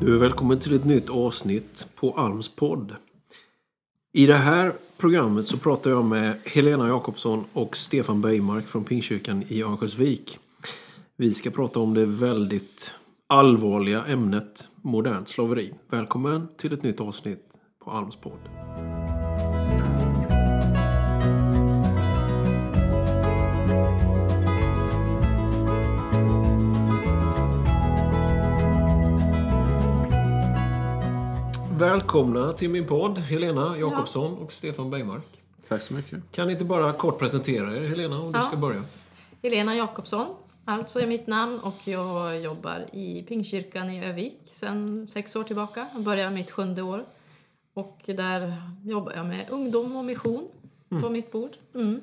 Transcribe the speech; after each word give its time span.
Du 0.00 0.14
är 0.14 0.18
välkommen 0.18 0.58
till 0.58 0.74
ett 0.74 0.84
nytt 0.84 1.10
avsnitt 1.10 1.86
på 1.94 2.12
Alms 2.12 2.48
podd. 2.48 2.94
I 4.12 4.26
det 4.26 4.34
här 4.34 4.72
programmet 4.98 5.46
så 5.46 5.56
pratar 5.56 5.90
jag 5.90 6.04
med 6.04 6.40
Helena 6.44 6.88
Jakobsson 6.88 7.44
och 7.52 7.76
Stefan 7.76 8.20
Bergmark 8.20 8.66
från 8.66 8.84
Pingstkyrkan 8.84 9.44
i 9.48 9.62
Örnsköldsvik. 9.62 10.38
Vi 11.16 11.34
ska 11.34 11.50
prata 11.50 11.80
om 11.80 11.94
det 11.94 12.06
väldigt 12.06 12.94
allvarliga 13.26 14.04
ämnet 14.04 14.68
modernt 14.82 15.28
slaveri. 15.28 15.72
Välkommen 15.90 16.48
till 16.56 16.72
ett 16.72 16.82
nytt 16.82 17.00
avsnitt 17.00 17.44
på 17.84 17.90
Alms 17.90 18.16
podd. 18.16 18.40
Välkomna 31.80 32.52
till 32.52 32.70
min 32.70 32.86
podd, 32.86 33.18
Helena 33.18 33.78
Jakobsson 33.78 34.38
och 34.38 34.52
Stefan 34.52 34.90
Beimark. 34.90 35.22
Tack 35.68 35.82
så 35.82 35.94
mycket. 35.94 36.32
Kan 36.32 36.46
ni 36.46 36.52
inte 36.52 36.64
bara 36.64 36.92
kort 36.92 37.18
presentera 37.18 37.76
er, 37.76 37.88
Helena, 37.88 38.20
om 38.20 38.32
du 38.32 38.38
Ja. 38.38 38.42
ska 38.44 38.56
börja? 38.56 38.84
Helena 39.42 39.76
Jakobsson, 39.76 40.26
alltså 40.64 41.00
är 41.00 41.06
mitt 41.06 41.26
namn 41.26 41.58
och 41.58 41.74
jag 41.84 42.40
jobbar 42.40 42.84
i 42.92 43.22
Pingstkyrkan 43.28 43.90
i 43.90 44.04
Övik 44.06 44.38
sedan 44.50 45.08
sex 45.12 45.36
år 45.36 45.44
tillbaka. 45.44 45.86
Jag 45.94 46.02
börjar 46.02 46.30
mitt 46.30 46.50
sjunde 46.50 46.82
år. 46.82 47.04
Och 47.74 48.00
där 48.06 48.54
jobbar 48.84 49.12
jag 49.16 49.26
med 49.26 49.46
ungdom 49.50 49.96
och 49.96 50.04
mission 50.04 50.48
på 51.02 51.10
mitt 51.10 51.32
bord. 51.32 51.50
Mm. 51.74 52.00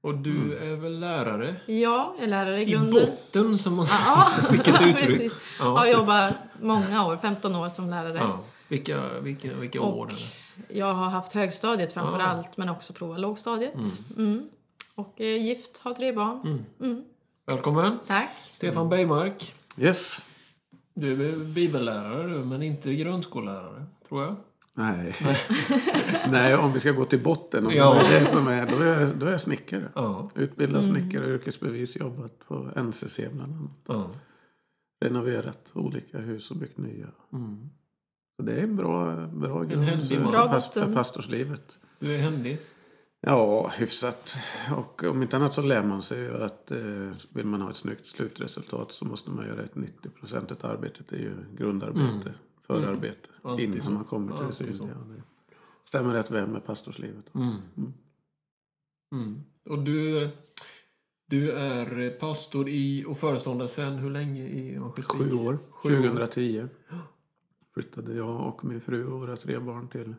Och 0.00 0.14
du 0.14 0.56
är 0.58 0.76
väl 0.76 1.00
lärare? 1.00 1.54
Ja, 1.66 1.72
jag 2.18 2.22
är 2.22 2.26
lärare 2.26 2.60
i 2.60 2.62
I 2.62 2.64
grunden. 2.72 2.92
botten, 2.92 3.58
som 3.58 3.74
man 3.74 3.86
säger. 3.86 4.04
Ja, 4.06 4.28
Vilket 4.50 4.82
uttryck. 4.82 5.32
Ja. 5.58 5.86
Jag 5.86 5.98
jobbar 5.98 6.32
många 6.60 7.06
år, 7.06 7.16
15 7.22 7.54
år 7.54 7.68
som 7.68 7.90
lärare. 7.90 8.18
Ja. 8.18 8.38
Vilka, 8.68 9.20
vilka, 9.20 9.56
vilka 9.56 9.80
år? 9.80 10.00
Och 10.04 10.08
det? 10.08 10.78
jag 10.78 10.94
har 10.94 11.08
haft 11.10 11.32
högstadiet 11.32 11.92
framför 11.92 12.18
Ja. 12.18 12.24
allt, 12.26 12.56
men 12.56 12.68
också 12.68 12.92
provat 12.92 13.20
lågstadiet. 13.20 13.74
Mm. 14.16 14.48
Och 14.94 15.20
är 15.20 15.36
gift, 15.38 15.78
har 15.78 15.94
tre 15.94 16.12
barn. 16.12 16.64
Mm. 16.80 17.04
Välkommen! 17.46 17.98
Tack. 18.06 18.30
Stefan 18.52 18.88
Beimark. 18.88 19.54
Yes. 19.76 20.24
Du 20.94 21.28
är 21.28 21.36
bibellärare 21.44 22.26
du, 22.28 22.44
men 22.44 22.62
inte 22.62 22.94
grundskollärare, 22.94 23.84
tror 24.08 24.22
jag. 24.22 24.36
Nej. 24.76 25.14
Nej, 26.30 26.54
om 26.56 26.72
vi 26.72 26.80
ska 26.80 26.90
gå 26.92 27.04
till 27.04 27.22
botten. 27.22 27.66
Om 27.66 27.72
Ja. 27.72 27.94
det 27.94 28.16
är 28.16 28.20
det 28.20 28.26
som 28.26 28.48
är, 28.48 28.66
då, 28.70 28.76
är 28.76 29.00
jag, 29.00 29.16
då 29.16 29.26
är 29.26 29.30
jag 29.30 29.40
snickare. 29.40 29.88
Ja. 29.94 30.30
Utbildad 30.34 30.84
snickare, 30.84 31.26
yrkesbevis, 31.34 31.96
jobbat 31.96 32.38
på 32.38 32.54
NCC 32.76 33.16
bland 33.32 33.52
annat. 33.52 33.70
ja. 33.88 34.10
Renoverat 35.04 35.68
olika 35.72 36.18
hus 36.18 36.50
och 36.50 36.56
byggt 36.56 36.78
nya. 36.78 37.06
Mm. 37.32 37.70
Så 38.36 38.42
det 38.42 38.52
är 38.52 38.62
en 38.62 38.76
bra, 38.76 39.26
bra 39.26 39.62
grund 39.64 40.08
för. 40.08 40.20
Bra 40.30 40.60
för, 40.60 40.94
pastorslivet. 40.94 41.78
Du 41.98 42.14
är 42.14 42.18
händig. 42.18 42.58
Ja, 43.20 43.68
hyfsat. 43.68 44.36
Och 44.76 45.04
om 45.04 45.22
inte 45.22 45.36
annat 45.36 45.54
så 45.54 45.62
lär 45.62 45.82
man 45.84 46.02
sig 46.02 46.18
ju 46.18 46.42
att 46.42 46.70
eh, 46.70 46.78
vill 47.28 47.46
man 47.46 47.60
ha 47.60 47.70
ett 47.70 47.76
snyggt 47.76 48.06
slutresultat 48.06 48.92
så 48.92 49.04
måste 49.04 49.30
man 49.30 49.46
göra 49.46 49.62
ett 49.62 49.74
90-procentigt 49.74 50.64
arbete. 50.64 51.02
Det 51.08 51.16
är 51.16 51.20
ju 51.20 51.36
grundarbete, 51.56 52.34
förarbete, 52.66 53.28
Mm. 53.44 53.60
Innan 53.60 53.82
så. 53.82 53.90
man 53.90 54.04
kommer 54.04 54.32
till 54.32 54.40
det 54.40 54.46
Alltid 54.46 54.66
så. 54.66 54.72
synliga. 54.72 54.94
Det 54.94 55.22
stämmer 55.88 56.14
rätt 56.14 56.30
väl 56.30 56.46
med 56.46 56.64
pastorslivet. 56.64 57.34
Mm. 57.34 57.54
Mm. 59.12 59.42
Och 59.70 59.78
du, 59.78 60.28
du 61.26 61.50
är 61.52 62.10
pastor 62.10 62.68
i 62.68 63.04
och 63.08 63.18
föreståndare 63.18 63.68
sedan 63.68 63.92
hur 63.98 64.10
länge 64.10 64.42
i 64.48 64.76
Örnsköldsvik? 64.76 65.30
Sju 65.32 65.46
år. 65.46 65.58
Sju 65.70 66.10
år. 66.10 66.68
2010 67.74 67.80
flyttade 67.82 68.14
jag 68.16 68.48
och 68.48 68.64
min 68.64 68.80
fru 68.80 69.06
och 69.06 69.20
våra 69.20 69.36
tre 69.36 69.58
barn 69.58 69.88
till 69.88 70.14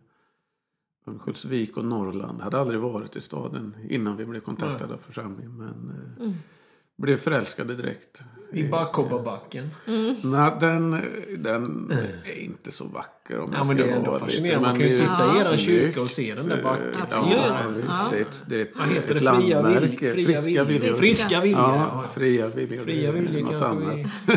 Örnsköldsvik 1.07 1.77
och 1.77 1.85
Norrland. 1.85 2.41
Hade 2.41 2.59
aldrig 2.59 2.79
varit 2.79 3.16
i 3.16 3.21
staden 3.21 3.75
innan 3.89 4.17
vi 4.17 4.25
blev 4.25 4.41
kontaktade 4.41 4.93
av 4.93 4.97
församlingen. 4.97 5.57
Men 5.57 5.89
eh, 5.89 6.25
Mm. 6.25 6.33
Blev 6.97 7.17
förälskade 7.17 7.75
direkt. 7.75 8.22
I 8.53 8.63
Backhopparbacken. 8.63 9.69
Nej, 10.22 10.51
den, 10.59 11.01
den 11.38 11.91
är 12.25 12.39
inte 12.39 12.72
så 12.72 12.85
vacker 12.85 13.39
om 13.39 13.50
Ja, 13.53 13.57
jag 13.57 13.67
men 13.67 13.78
det 13.78 13.83
är 13.83 13.95
ändå 13.95 14.19
fascinerande. 14.19 14.67
Man 14.67 14.79
kan 14.79 14.89
ju 14.89 14.97
det 14.97 15.03
är 15.03 15.07
sitta 15.07 15.44
i 15.44 15.57
snyggt. 15.57 15.63
kyrka 15.63 16.01
och 16.01 16.09
se 16.09 16.35
den 16.35 16.47
där 16.50 16.63
backen. 16.63 16.91
Eh, 16.95 17.01
Absolut. 17.09 17.38
Ja, 17.38 17.47
Ja. 17.47 17.61
visst. 17.67 18.09
Det 18.11 18.17
är 18.17 18.22
ett, 18.22 18.44
det 18.47 18.56
är 18.57 18.61
ett, 18.61 18.72
Vad 18.75 18.88
heter 18.88 19.16
ett 19.16 19.23
det? 19.23 19.35
Fria, 19.41 19.61
landmärke. 19.61 20.11
fria 20.11 20.25
Friska 20.41 20.63
viljor. 20.63 20.94
Friska 20.94 21.41
viljor. 21.41 21.59
Ja, 21.59 22.03
fria 22.13 22.47
viljor. 22.47 22.83
Fria 22.83 23.12
viljor 23.12 23.41
något 23.51 23.62
annat. 23.62 23.97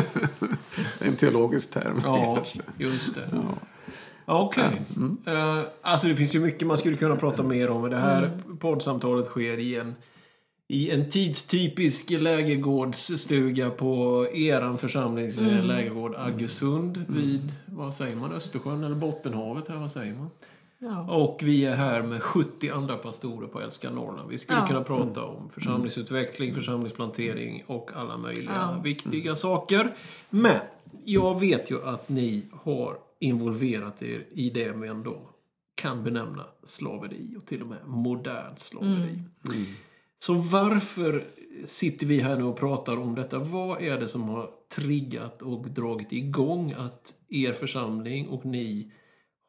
Det 0.99 1.05
är 1.05 1.09
en 1.09 1.15
teologisk 1.15 1.69
term 1.71 2.01
Ja, 2.03 2.35
kanske. 2.35 2.59
just 2.77 3.15
det. 3.15 3.29
Ja. 3.31 3.57
Okej. 4.25 4.81
Eh, 5.25 5.59
alltså 5.81 6.07
det 6.07 6.15
finns 6.15 6.35
ju 6.35 6.39
mycket 6.39 6.67
man 6.67 6.77
skulle 6.77 6.97
kunna 6.97 7.15
prata 7.15 7.43
mer 7.43 7.69
om. 7.69 7.89
Det 7.89 7.97
här 7.97 8.29
poddsamtalet 8.59 9.25
sker 9.25 9.57
i 9.57 9.75
en, 9.75 9.95
i 10.71 10.91
en 10.91 11.09
tidstypisk 11.09 12.09
lägergårdsstuga 12.09 13.69
på 13.69 14.25
eran 14.33 14.77
församlings 14.77 15.37
mm. 15.37 15.65
lägergård 15.65 16.15
Aggesund 16.15 17.05
vid, 17.07 17.51
vad 17.65 17.93
säger 17.93 18.15
man, 18.15 18.31
Östersjön 18.31 18.83
eller 18.83 18.95
Bottenhavet 18.95 19.67
här, 19.67 19.77
vad 19.77 19.91
säger 19.91 20.13
man? 20.13 20.29
Ja. 20.79 21.11
Och 21.11 21.39
vi 21.43 21.65
är 21.65 21.75
här 21.75 22.01
med 22.01 22.23
70 22.23 22.69
andra 22.69 22.97
pastorer 22.97 23.47
på 23.47 23.61
Älska 23.61 23.89
Norrland. 23.89 24.29
Vi 24.29 24.37
skulle 24.37 24.59
Ja. 24.59 24.67
kunna 24.67 24.83
prata 24.83 25.23
om 25.23 25.49
församlingsutveckling, 25.49 26.53
församlingsplantering 26.53 27.63
och 27.67 27.91
alla 27.95 28.17
möjliga 28.17 28.71
Ja. 28.75 28.81
viktiga 28.83 29.35
saker. 29.35 29.95
Men 30.29 30.59
jag 31.05 31.39
vet 31.39 31.71
ju 31.71 31.83
att 31.83 32.09
ni 32.09 32.45
har 32.51 32.97
involverat 33.19 34.01
er 34.01 34.25
i 34.31 34.49
det 34.49 34.75
man 34.75 35.03
då 35.03 35.21
kan 35.75 36.03
benämna 36.03 36.43
slaveri 36.63 37.35
och 37.37 37.45
till 37.45 37.61
och 37.61 37.67
med 37.67 37.77
modernt 37.85 38.59
slaveri. 38.59 39.23
Så 40.19 40.33
varför 40.33 41.27
sitter 41.65 42.05
vi 42.05 42.19
här 42.19 42.37
nu 42.37 42.43
och 42.43 42.57
pratar 42.57 42.97
om 42.97 43.15
detta? 43.15 43.39
Vad 43.39 43.81
är 43.81 43.99
det 43.99 44.07
som 44.07 44.29
har 44.29 44.49
triggat 44.69 45.41
och 45.41 45.69
dragit 45.69 46.11
igång 46.13 46.73
att 46.77 47.13
er 47.29 47.53
församling 47.53 48.27
och 48.27 48.45
ni 48.45 48.91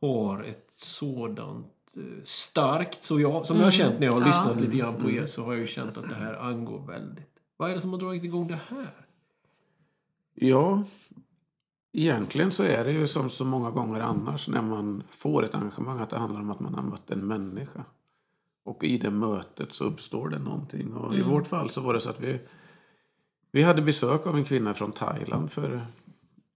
har 0.00 0.42
ett 0.42 0.68
sådant 0.72 1.66
eh, 1.96 2.02
starkt, 2.24 3.02
så 3.02 3.20
jag, 3.20 3.46
som 3.46 3.56
jag 3.56 3.64
har 3.64 3.70
känt 3.70 3.98
när 3.98 4.06
jag 4.06 4.12
har 4.12 4.20
Ja. 4.20 4.26
lyssnat 4.26 4.60
lite 4.60 4.76
grann 4.76 5.02
på 5.02 5.10
er 5.10 5.26
så 5.26 5.44
har 5.44 5.52
jag 5.52 5.60
ju 5.60 5.66
känt 5.66 5.98
att 5.98 6.08
det 6.08 6.14
här 6.14 6.34
angår 6.34 6.86
väldigt. 6.86 7.30
Vad 7.56 7.70
är 7.70 7.74
det 7.74 7.80
som 7.80 7.90
har 7.92 7.98
dragit 7.98 8.24
igång 8.24 8.48
det 8.48 8.60
här? 8.68 9.06
Ja, 10.34 10.84
egentligen 11.92 12.50
så 12.50 12.62
är 12.62 12.84
det 12.84 12.92
ju 12.92 13.08
som 13.08 13.30
så 13.30 13.44
många 13.44 13.70
gånger 13.70 14.00
annars 14.00 14.48
när 14.48 14.62
man 14.62 15.02
får 15.10 15.44
ett 15.44 15.54
engagemang 15.54 15.98
att 15.98 16.10
det 16.10 16.18
handlar 16.18 16.40
om 16.40 16.50
att 16.50 16.60
man 16.60 16.74
har 16.74 16.82
mött 16.82 17.10
en 17.10 17.26
människa. 17.26 17.84
Och 18.70 18.84
i 18.84 18.98
det 18.98 19.10
mötet 19.10 19.72
så 19.72 19.84
uppstår 19.84 20.28
det 20.28 20.38
någonting. 20.38 20.94
Och 20.94 21.14
i 21.14 21.22
vårt 21.22 21.46
fall 21.46 21.70
så 21.70 21.80
var 21.80 21.94
det 21.94 22.00
så 22.00 22.10
att 22.10 22.20
vi, 22.20 22.40
vi 23.50 23.62
hade 23.62 23.82
besök 23.82 24.26
av 24.26 24.36
en 24.36 24.44
kvinna 24.44 24.74
från 24.74 24.92
Thailand 24.92 25.50
för 25.50 25.86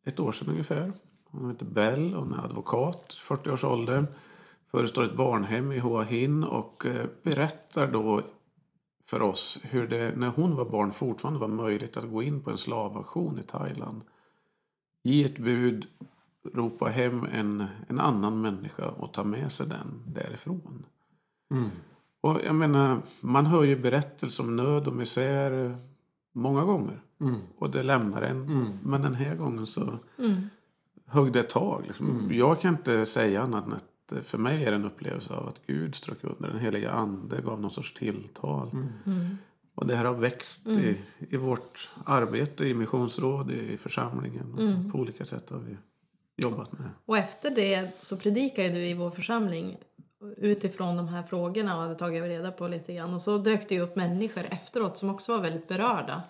ett 0.04 0.20
år 0.20 0.32
sedan 0.32 0.48
ungefär. 0.48 0.92
Hon 1.24 1.50
heter 1.50 1.66
Bell, 1.66 2.14
hon 2.14 2.34
är 2.34 2.44
advokat, 2.44 3.08
40-årsåldern. 3.28 4.06
Förestår 4.70 5.04
ett 5.04 5.16
barnhem 5.16 5.72
i 5.72 5.78
Hua 5.78 6.02
Hin 6.02 6.44
och 6.44 6.86
eh, 6.86 7.06
berättar 7.22 7.92
då 7.92 8.22
för 9.06 9.22
oss 9.22 9.58
hur 9.62 9.88
det 9.88 10.16
när 10.16 10.28
hon 10.28 10.56
var 10.56 10.64
barn 10.64 10.92
fortfarande 10.92 11.40
var 11.40 11.48
möjligt 11.48 11.96
att 11.96 12.10
gå 12.10 12.22
in 12.22 12.42
på 12.42 12.50
en 12.50 12.58
slavauktion 12.58 13.38
i 13.38 13.42
Thailand. 13.42 14.02
Ge 15.02 15.24
ett 15.24 15.38
bud, 15.38 15.86
ropa 16.54 16.86
hem 16.86 17.26
en, 17.32 17.66
en 17.88 18.00
annan 18.00 18.40
människa 18.40 18.88
och 18.88 19.12
ta 19.12 19.24
med 19.24 19.52
sig 19.52 19.66
den 19.66 20.02
därifrån. 20.06 20.86
Och 22.24 22.40
jag 22.44 22.54
menar, 22.54 23.02
man 23.20 23.46
hör 23.46 23.62
ju 23.62 23.76
berättelser 23.76 24.42
om 24.44 24.56
nöd 24.56 24.86
och 24.86 24.92
misär 24.94 25.76
många 26.32 26.64
gånger. 26.64 27.00
Mm. 27.20 27.40
Och 27.58 27.70
det 27.70 27.82
lämnar 27.82 28.22
en. 28.22 28.78
Men 28.82 29.02
den 29.02 29.14
här 29.14 29.34
gången 29.36 29.66
så 29.66 29.98
Mm. 30.18 30.34
högg 31.06 31.32
det 31.32 31.42
tag. 31.42 31.82
Liksom. 31.86 32.30
Jag 32.32 32.60
kan 32.60 32.74
inte 32.74 33.06
säga 33.06 33.42
annat 33.42 33.66
än 33.66 33.72
att 33.72 34.12
eh, 34.12 34.20
för 34.20 34.38
mig 34.38 34.64
är 34.64 34.70
det 34.70 34.76
en 34.76 34.84
upplevelse 34.84 35.34
av 35.34 35.48
att 35.48 35.66
Gud 35.66 35.94
strök 35.94 36.18
under. 36.24 36.48
Den 36.48 36.58
heliga 36.58 36.90
ande 36.90 37.40
gav 37.40 37.60
någon 37.60 37.70
sorts 37.70 37.94
tilltal. 37.94 38.70
Mm. 39.06 39.36
Och 39.74 39.86
det 39.86 39.96
här 39.96 40.04
har 40.04 40.14
växt 40.14 40.66
i, 40.66 40.96
i 41.18 41.36
vårt 41.36 41.90
arbete 42.04 42.64
i 42.64 42.74
missionsråd, 42.74 43.50
i 43.50 43.76
församlingen. 43.76 44.52
Och 44.54 44.92
På 44.92 44.98
olika 44.98 45.24
sätt 45.24 45.50
har 45.50 45.58
vi 45.58 45.76
jobbat 46.36 46.72
med 46.72 46.80
det. 46.82 46.90
Och 47.06 47.18
efter 47.18 47.50
det 47.50 47.90
så 48.00 48.16
predikade 48.16 48.68
du 48.68 48.86
i 48.86 48.94
vår 48.94 49.10
församling 49.10 49.76
utifrån 50.36 50.96
de 50.96 51.08
här 51.08 51.22
frågorna 51.22 51.76
och 51.76 51.82
hade 51.82 51.94
tagit 51.94 52.22
reda 52.22 52.52
på 52.52 52.68
lite 52.68 52.94
grann. 52.94 53.14
Och 53.14 53.20
så 53.20 53.38
dök 53.38 53.68
det 53.68 53.74
ju 53.74 53.80
upp 53.80 53.96
människor 53.96 54.44
efteråt 54.50 54.98
som 54.98 55.10
också 55.10 55.32
var 55.32 55.42
väldigt 55.42 55.68
berörda. 55.68 56.22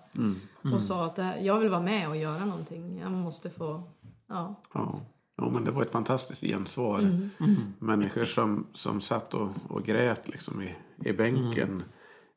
Och 0.74 0.82
sa 0.82 1.04
att 1.04 1.18
här, 1.18 1.38
jag 1.40 1.60
vill 1.60 1.68
vara 1.68 1.80
med 1.80 2.08
och 2.08 2.16
göra 2.16 2.44
någonting. 2.44 2.98
Jag 2.98 3.12
måste 3.12 3.50
få... 3.50 3.82
Ja. 4.26 4.62
Ja. 4.74 5.00
ja, 5.36 5.50
men 5.50 5.64
det 5.64 5.70
var 5.70 5.82
ett 5.82 5.90
fantastiskt 5.90 6.40
gensvar. 6.40 7.30
Människor 7.78 8.24
som, 8.24 8.66
som 8.72 9.00
satt 9.00 9.34
och, 9.34 9.48
och 9.68 9.84
grät 9.84 10.28
liksom 10.28 10.62
i, 10.62 10.74
i 11.04 11.12
bänken 11.12 11.82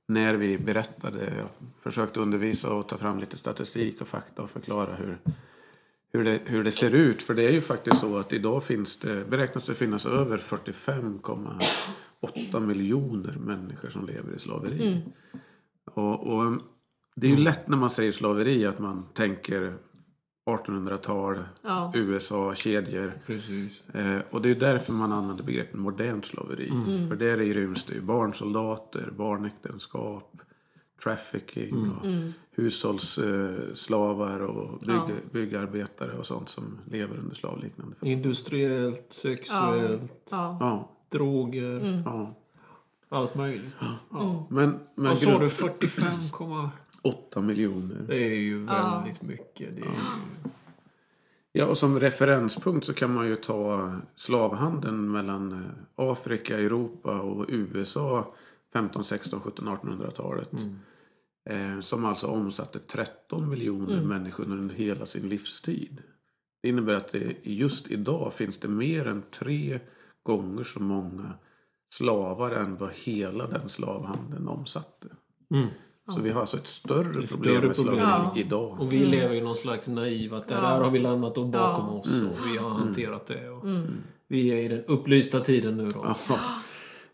när 0.08 0.34
vi 0.34 0.58
berättade. 0.58 1.34
Jag 1.38 1.48
försökte 1.84 2.20
undervisa 2.20 2.74
och 2.74 2.88
ta 2.88 2.98
fram 2.98 3.20
lite 3.20 3.38
statistik 3.38 4.02
och 4.02 4.08
fakta 4.08 4.42
och 4.42 4.50
förklara 4.50 4.96
hur, 4.96 5.18
hur 6.14 6.24
det, 6.24 6.40
hur 6.46 6.64
det 6.64 6.72
ser 6.72 6.96
ut. 6.96 7.22
För 7.22 7.34
det 7.34 7.44
är 7.44 7.52
ju 7.52 7.62
faktiskt 7.62 8.00
så 8.00 8.18
att 8.18 8.34
idag 8.34 8.64
finns 8.64 8.98
det, 8.98 9.30
beräknas 9.30 9.66
det 9.66 9.76
finnas 9.76 10.06
över 10.06 10.38
45,8 10.38 12.60
miljoner 12.60 13.36
människor 13.40 13.90
som 13.90 14.06
lever 14.06 14.36
i 14.36 14.40
slaveri. 14.40 15.04
Och, 15.94 16.28
och 16.28 16.54
det 17.16 17.28
är 17.28 17.32
ju 17.32 17.38
lätt 17.38 17.68
när 17.68 17.78
man 17.78 17.90
säger 17.90 18.12
slaveri 18.12 18.66
att 18.66 18.80
man 18.80 19.06
tänker 19.14 19.74
1800-tal, 20.48 21.44
Ja. 21.62 21.92
USA, 21.96 22.56
kedjor. 22.56 23.14
Precis. 23.26 23.90
Eh, 23.90 24.20
och 24.30 24.42
det 24.42 24.50
är 24.50 24.56
därför 24.56 24.94
man 24.94 25.12
använder 25.12 25.44
begreppet 25.44 25.80
modernt 25.80 26.26
slaveri. 26.26 26.70
Mm. 26.70 27.10
För 27.10 27.16
där 27.16 27.42
i 27.42 27.54
ryms 27.54 27.84
det 27.84 27.94
ju 27.94 28.02
barnsoldater, 28.02 29.14
barnäktenskap, 29.18 30.42
trafficking 31.04 31.70
Mm. 31.76 31.92
och 31.92 32.06
hushållsslavar 32.52 34.40
och 34.40 34.80
bygg, 34.80 34.90
Ja. 34.90 35.08
byggarbetare 35.32 36.12
och 36.18 36.26
sånt 36.26 36.50
som 36.50 36.80
lever 36.92 37.18
under 37.18 37.36
slavliknande 37.36 37.96
förhållanden. 37.96 38.26
Industriellt, 38.28 39.06
sexuellt, 39.10 40.12
Ja. 40.30 40.58
Ja, 40.60 40.90
droger, 41.10 41.80
Mm. 41.80 42.02
ja. 42.06 42.36
allt 43.10 43.36
möjligt. 43.36 43.74
Ja. 44.12 44.48
Men, 44.50 44.80
men 44.96 45.06
Vad 45.08 45.18
sa 45.18 45.40
du? 45.40 45.50
45, 45.50 46.30
komma- 46.32 46.70
8 47.02 47.42
miljoner. 47.42 48.06
det 48.08 48.18
är 48.36 48.40
ju 48.40 48.66
Ja. 48.66 48.98
väldigt 49.04 49.22
mycket. 49.22 49.76
Det 49.76 49.82
är 49.82 49.86
ju... 49.86 49.92
Ja, 51.52 51.66
och 51.66 51.78
som 51.78 52.00
referenspunkt 52.00 52.86
så 52.86 52.94
kan 52.94 53.14
man 53.14 53.28
ju 53.28 53.36
ta 53.36 53.92
slavhandeln 54.16 55.12
mellan 55.12 55.52
eh, 55.52 55.70
Afrika, 55.96 56.60
Europa 56.60 57.22
och 57.22 57.46
USA 57.48 58.34
15, 58.74 59.04
16, 59.04 59.40
17, 59.40 59.68
1800-talet. 59.68 60.52
Eh, 61.50 61.80
som 61.80 62.06
alltså 62.06 62.28
omsatte 62.28 62.80
13 62.80 63.50
miljoner 63.50 64.02
människor 64.02 64.44
under 64.52 64.76
hela 64.76 65.06
sin 65.06 65.30
livstid. 65.30 66.02
Det 66.62 66.70
innebär 66.70 66.94
att 66.94 67.12
det 67.12 67.36
just 67.44 67.88
idag 67.88 68.34
finns 68.34 68.58
det 68.58 68.68
mer 68.68 69.08
än 69.08 69.22
tre 69.32 69.80
gånger 70.24 70.64
så 70.64 70.80
många 70.80 71.34
slavar 71.94 72.52
än 72.52 72.78
vad 72.78 72.90
hela 72.94 73.48
den 73.48 73.70
slavhandeln 73.70 74.48
omsatte. 74.48 75.08
Mm. 75.54 75.68
Så 76.14 76.22
vi 76.22 76.30
har 76.30 76.42
alltså 76.42 76.58
ett 76.58 76.68
större 76.68 77.04
problem 77.04 77.26
större 77.28 77.68
med 77.68 77.76
slaveri 77.76 77.98
problem. 78.00 78.10
Ja. 78.10 78.34
idag. 78.36 78.82
Och 78.82 78.94
vi 78.94 79.06
lever 79.06 79.36
i 79.36 79.42
någon 79.42 79.56
slags 79.56 79.88
naiv 79.88 80.34
att 80.34 80.48
det 80.48 80.54
Ja. 80.54 80.62
där 80.62 80.82
har 80.82 80.92
vi 80.92 81.00
lämnat 81.00 81.36
då 81.36 81.46
bakom 81.46 81.86
Ja. 81.86 81.92
oss 81.92 82.08
och 82.08 82.46
vi 82.54 82.58
har 82.58 82.70
hanterat 82.70 83.26
det. 83.26 83.50
Och 83.50 83.64
Mm. 83.64 83.84
Vi 84.30 84.50
är 84.50 84.58
i 84.58 84.68
den 84.68 84.84
upplysta 84.86 85.40
tiden 85.40 85.78
nu 85.78 85.92
då. 85.92 86.16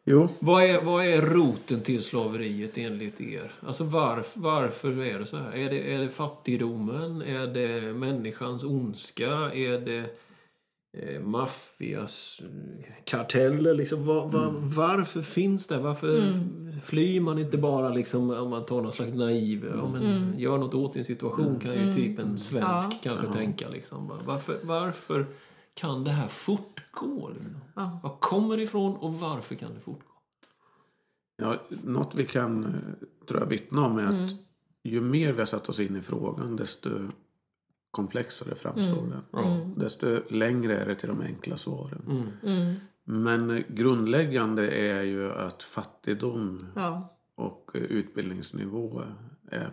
Ja. 0.06 0.14
Jo, 0.14 0.30
Vad 0.40 0.64
är, 0.64 0.82
vad 0.82 1.06
är 1.06 1.22
roten 1.22 1.82
till 1.82 2.04
slaveriet 2.04 2.78
enligt 2.78 3.22
er? 3.22 3.52
Alltså 3.60 3.84
varf, 3.84 4.32
varför 4.36 5.04
är 5.04 5.20
det 5.20 5.26
så 5.26 5.38
här? 5.38 5.52
Är 5.56 5.70
det, 5.70 5.94
är 5.96 6.00
det 6.00 6.10
fattigdomen? 6.10 7.22
Är 7.22 7.48
det 7.48 7.94
människans 7.94 8.64
ondska? 8.64 9.28
Är 9.54 9.80
det 9.86 10.04
eh, 10.98 11.22
maffias 11.22 12.42
eh, 12.42 12.94
karteller? 13.06 13.74
Liksom, 13.74 14.06
va, 14.06 14.26
va, 14.26 14.54
Varför 14.58 15.22
finns 15.22 15.68
det? 15.68 15.78
Varför 15.78 16.34
flyr 16.84 17.20
man 17.22 17.40
inte 17.40 17.58
bara 17.58 17.90
liksom, 17.90 18.30
om 18.30 18.50
man 18.50 18.66
tar 18.66 18.82
någon 18.82 18.92
slags 18.92 19.14
naiv... 19.14 19.66
Ja, 19.76 19.88
men, 19.94 20.34
Gör 20.40 20.58
något 20.58 20.74
åt 20.74 20.94
din 20.94 21.06
situation 21.06 21.60
kan 21.60 21.74
ju 21.74 21.94
typ 21.94 22.20
en 22.20 22.38
svensk 22.38 22.88
Ja. 22.94 23.00
kanske 23.04 23.28
tänka. 23.34 23.70
Liksom. 23.70 24.08
Va- 24.08 24.20
Varför, 24.26 24.60
varför 24.64 25.26
kan 25.74 26.04
det 26.04 26.12
här 26.12 26.28
fortgå? 26.28 27.30
Liksom? 27.30 27.58
Ja. 27.76 28.00
Var 28.04 28.18
kommer 28.20 28.58
det 28.58 28.64
ifrån 28.64 28.96
och 28.96 29.14
varför 29.14 29.56
kan 29.56 29.74
det 29.74 29.80
fortgå? 29.80 30.12
Ja, 31.38 31.62
något 31.70 32.16
vi 32.16 32.26
kan 32.26 32.64
eh, 32.66 33.08
tror 33.28 33.40
jag, 33.40 33.48
vittna 33.48 33.86
om 33.86 33.98
är 33.98 34.06
att 34.06 34.32
ju 34.84 35.02
mer 35.02 35.34
vi 35.34 35.40
har 35.40 35.46
satt 35.46 35.70
oss 35.70 35.80
in 35.80 35.96
i 35.96 36.02
frågan 36.02 36.56
desto 36.56 36.90
komplexare 37.92 38.56
framstår 38.56 39.02
den. 39.10 39.22
Ja. 39.32 39.70
Desto 39.78 40.22
längre 40.30 40.78
är 40.78 40.86
det 40.86 40.96
till 40.96 41.10
de 41.10 41.22
enkla 41.22 41.58
svaren. 41.58 42.06
Mm. 42.10 42.58
Mm. 42.58 42.76
Men 43.04 43.64
grundläggande 43.68 44.72
är 44.72 45.02
ju 45.02 45.32
att 45.32 45.64
fattigdom 45.64 46.68
Ja, 46.76 47.18
och 47.36 47.72
eh, 47.74 47.82
utbildningsnivå 47.82 49.04
är 49.52 49.72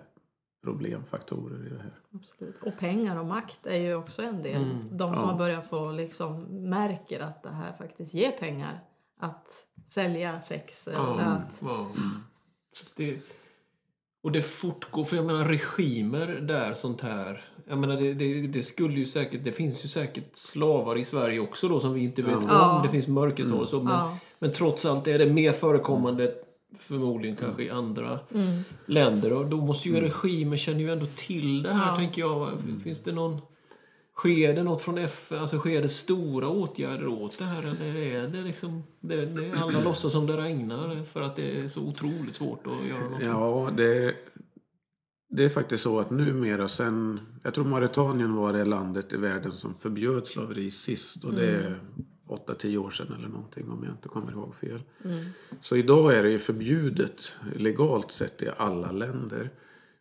problemfaktorer 0.62 1.66
i 1.66 1.68
det 1.70 1.82
här. 1.82 1.94
absolut. 2.14 2.62
Och 2.62 2.78
pengar 2.78 3.20
och 3.20 3.26
makt 3.26 3.66
är 3.66 3.78
ju 3.78 3.94
också 3.94 4.22
en 4.22 4.42
del. 4.42 4.62
Mm. 4.62 4.76
De 4.96 5.14
som 5.14 5.22
Ja. 5.22 5.30
har 5.30 5.38
börjat 5.38 5.68
få 5.70 5.92
liksom 5.92 6.42
märker 6.70 7.20
att 7.20 7.42
det 7.42 7.50
här 7.50 7.72
faktiskt 7.78 8.14
ger 8.14 8.30
pengar. 8.30 8.80
Att 9.20 9.66
sälja 9.88 10.40
sex 10.40 10.88
eller 10.88 10.98
Ja, 10.98 11.20
att... 11.20 11.60
ja. 11.62 11.86
Så 12.72 12.86
det, 12.96 13.18
och 14.22 14.32
det 14.32 14.42
fortgår, 14.42 15.04
för 15.04 15.16
jag 15.16 15.26
menar 15.26 15.44
regimer 15.44 16.26
där 16.26 16.74
sånt 16.74 17.00
här. 17.00 17.44
Jag 17.66 17.78
menar 17.78 17.96
det, 17.96 18.14
det, 18.14 18.46
det 18.46 18.62
skulle 18.62 18.94
ju 18.94 19.06
säkert, 19.06 19.44
det 19.44 19.52
finns 19.52 19.84
ju 19.84 19.88
säkert 19.88 20.36
slavar 20.36 20.98
i 20.98 21.04
Sverige 21.04 21.40
också 21.40 21.68
då 21.68 21.80
som 21.80 21.92
vi 21.94 22.00
inte 22.04 22.22
vet 22.22 22.36
Ja. 22.48 22.76
om. 22.76 22.82
Det 22.82 22.88
finns 22.88 23.08
mörkertal 23.08 23.60
och 23.60 23.68
så. 23.68 23.82
Men, 23.82 23.92
Ja. 23.92 24.18
men 24.38 24.52
trots 24.52 24.84
allt 24.84 25.06
är 25.06 25.18
det 25.18 25.32
mer 25.32 25.52
förekommande 25.52 26.34
förmodligen 26.78 27.36
kanske 27.36 27.62
i 27.64 27.70
andra 27.70 28.18
Mm. 28.34 28.62
länder. 28.86 29.32
Och 29.32 29.46
då 29.46 29.56
måste 29.56 29.88
ju 29.88 30.00
regimer 30.00 30.56
känner 30.56 30.80
ju 30.80 30.90
ändå 30.92 31.06
till 31.06 31.62
det 31.62 31.72
här 31.72 31.90
Ja. 31.90 31.96
tänker 31.96 32.22
jag. 32.22 32.58
Finns 32.84 33.00
det 33.02 33.12
någon... 33.12 33.40
Sker 34.16 34.54
det 34.54 34.62
något 34.62 34.82
från 34.82 34.98
FN? 34.98 35.38
Alltså 35.38 35.58
sker 35.58 35.82
det 35.82 35.88
stora 35.88 36.48
åtgärder 36.48 37.06
åt 37.08 37.38
det 37.38 37.44
här? 37.44 37.62
Eller 37.62 37.96
är 37.96 38.28
det 38.28 38.42
liksom... 38.42 38.82
Det, 39.00 39.26
det, 39.26 39.52
alla 39.60 39.80
låtsas 39.82 40.12
som 40.12 40.26
det 40.26 40.36
regnar 40.36 41.04
för 41.04 41.22
att 41.22 41.36
det 41.36 41.60
är 41.60 41.68
så 41.68 41.80
otroligt 41.80 42.34
svårt 42.34 42.66
att 42.66 42.88
göra 42.88 43.10
något. 43.10 43.22
Ja, 43.22 43.70
det, 43.76 44.14
det 45.30 45.44
är 45.44 45.48
faktiskt 45.48 45.82
så 45.82 46.00
att 46.00 46.10
numera 46.10 46.68
sen... 46.68 47.20
Jag 47.42 47.54
tror 47.54 47.64
Mauritanien 47.64 48.34
var 48.34 48.52
det 48.52 48.64
landet 48.64 49.12
i 49.12 49.16
världen 49.16 49.52
som 49.52 49.74
förbjöd 49.74 50.26
slaveri 50.26 50.70
sist. 50.70 51.24
Och 51.24 51.34
det 51.34 51.46
är 51.50 51.80
8-10 52.30 52.76
år 52.76 52.90
sedan 52.90 53.14
eller 53.18 53.28
någonting 53.28 53.70
om 53.70 53.84
jag 53.84 53.92
inte 53.94 54.08
kommer 54.08 54.32
ihåg 54.32 54.54
fel. 54.54 54.82
Mm. 55.04 55.24
Så 55.62 55.76
idag 55.76 56.14
är 56.14 56.22
det 56.22 56.30
ju 56.30 56.38
förbjudet 56.38 57.36
legalt 57.56 58.12
sett 58.12 58.42
i 58.42 58.48
alla 58.56 58.92
länder. 58.92 59.50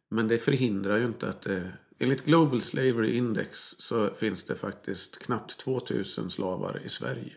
Men 0.09 0.27
det 0.27 0.37
förhindrar 0.37 0.97
ju 0.97 1.05
inte 1.05 1.29
att 1.29 1.41
det... 1.41 1.71
Enligt 1.99 2.25
Global 2.25 2.61
Slavery 2.61 3.11
Index 3.11 3.57
så 3.77 4.09
finns 4.13 4.43
det 4.43 4.55
faktiskt 4.55 5.19
knappt 5.19 5.59
2000 5.59 6.29
slavar 6.29 6.81
i 6.85 6.89
Sverige. 6.89 7.33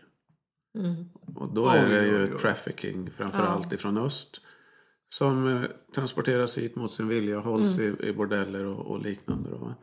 Mm. 0.77 1.05
Och 1.35 1.53
då 1.53 1.67
är 1.69 1.89
det 1.89 2.05
ju 2.05 2.37
trafficking 2.37 3.11
framför 3.11 3.39
Ja. 3.39 3.45
allt 3.45 3.73
ifrån 3.73 3.97
öst. 3.97 4.41
Som 5.09 5.47
eh, 5.47 5.61
transporteras 5.95 6.57
hit 6.57 6.75
mot 6.75 6.91
sin 6.91 7.07
vilja, 7.07 7.39
hålls 7.39 7.77
Mm. 7.79 7.97
i, 7.99 8.07
i 8.07 8.13
bordeller 8.13 8.65
och, 8.65 8.85
och 8.91 8.99
liknande. 9.01 9.49
Då, 9.49 9.57
va? 9.57 9.75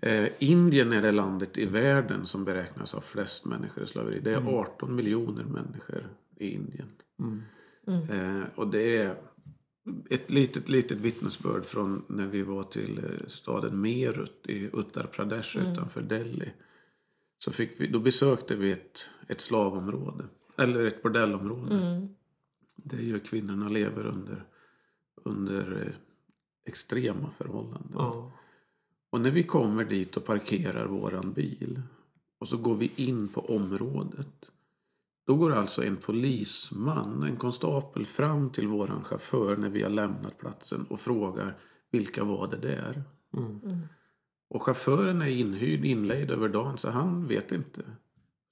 Eh, 0.00 0.28
Indien 0.38 0.92
är 0.92 1.02
det 1.02 1.12
landet 1.12 1.58
i 1.58 1.66
världen 1.66 2.26
som 2.26 2.44
beräknas 2.44 2.92
ha 2.92 3.00
flest 3.00 3.44
människor 3.44 3.84
i 3.84 3.86
slaveri. 3.86 4.20
Det 4.20 4.32
är 4.32 4.58
18 4.58 4.94
miljoner 4.96 5.44
människor 5.44 6.08
i 6.36 6.54
Indien. 6.54 6.88
Mm. 7.18 7.42
Eh, 8.10 8.44
och 8.54 8.68
det 8.68 8.96
är 8.96 9.14
ett 10.10 10.30
litet, 10.30 10.68
litet 10.68 10.98
vittnesbörd 10.98 11.64
från 11.64 12.04
när 12.08 12.26
vi 12.26 12.42
var 12.42 12.62
till 12.62 12.98
eh, 12.98 13.26
staden 13.26 13.80
Meerut 13.80 14.46
i 14.46 14.70
Uttar 14.72 15.06
Pradesh 15.06 15.56
utanför 15.56 16.02
Delhi. 16.02 16.52
Så 17.38 17.52
fick 17.52 17.80
vi, 17.80 17.86
då 17.86 17.98
besökte 18.00 18.56
vi 18.56 18.72
ett, 18.72 19.10
ett 19.28 19.40
slavområde, 19.40 20.24
eller 20.58 20.84
ett 20.84 21.02
bordellområde. 21.02 21.74
Mm. 21.74 22.08
Där 22.76 22.98
ju 22.98 23.20
kvinnorna 23.20 23.68
lever 23.68 24.06
under, 24.06 24.44
under 25.24 25.82
eh, 25.86 25.92
extrema 26.66 27.30
förhållanden. 27.38 27.92
Ja. 27.94 28.32
Och 29.10 29.20
när 29.20 29.30
vi 29.30 29.42
kommer 29.42 29.84
dit 29.84 30.16
och 30.16 30.24
parkerar 30.24 30.86
våran 30.86 31.32
bil 31.32 31.82
och 32.38 32.48
så 32.48 32.56
går 32.56 32.74
vi 32.74 32.92
in 32.96 33.28
på 33.28 33.54
området. 33.54 34.50
Då 35.26 35.34
går 35.36 35.52
alltså 35.52 35.84
en 35.84 35.96
polisman, 35.96 37.22
en 37.22 37.36
konstapel 37.36 38.06
fram 38.06 38.50
till 38.50 38.68
våran 38.68 39.04
chaufför 39.04 39.56
när 39.56 39.68
vi 39.68 39.82
har 39.82 39.90
lämnat 39.90 40.38
platsen 40.38 40.86
och 40.88 41.00
frågar 41.00 41.56
vilka 41.90 42.24
var 42.24 42.48
det 42.48 42.56
där? 42.56 43.02
Mm. 43.36 43.78
Och 44.50 44.62
chauffören 44.62 45.22
är 45.22 45.26
inhyrd, 45.26 45.84
inlejd 45.84 46.30
över 46.30 46.48
dagen 46.48 46.78
så 46.78 46.90
han 46.90 47.26
vet 47.26 47.52
inte. 47.52 47.82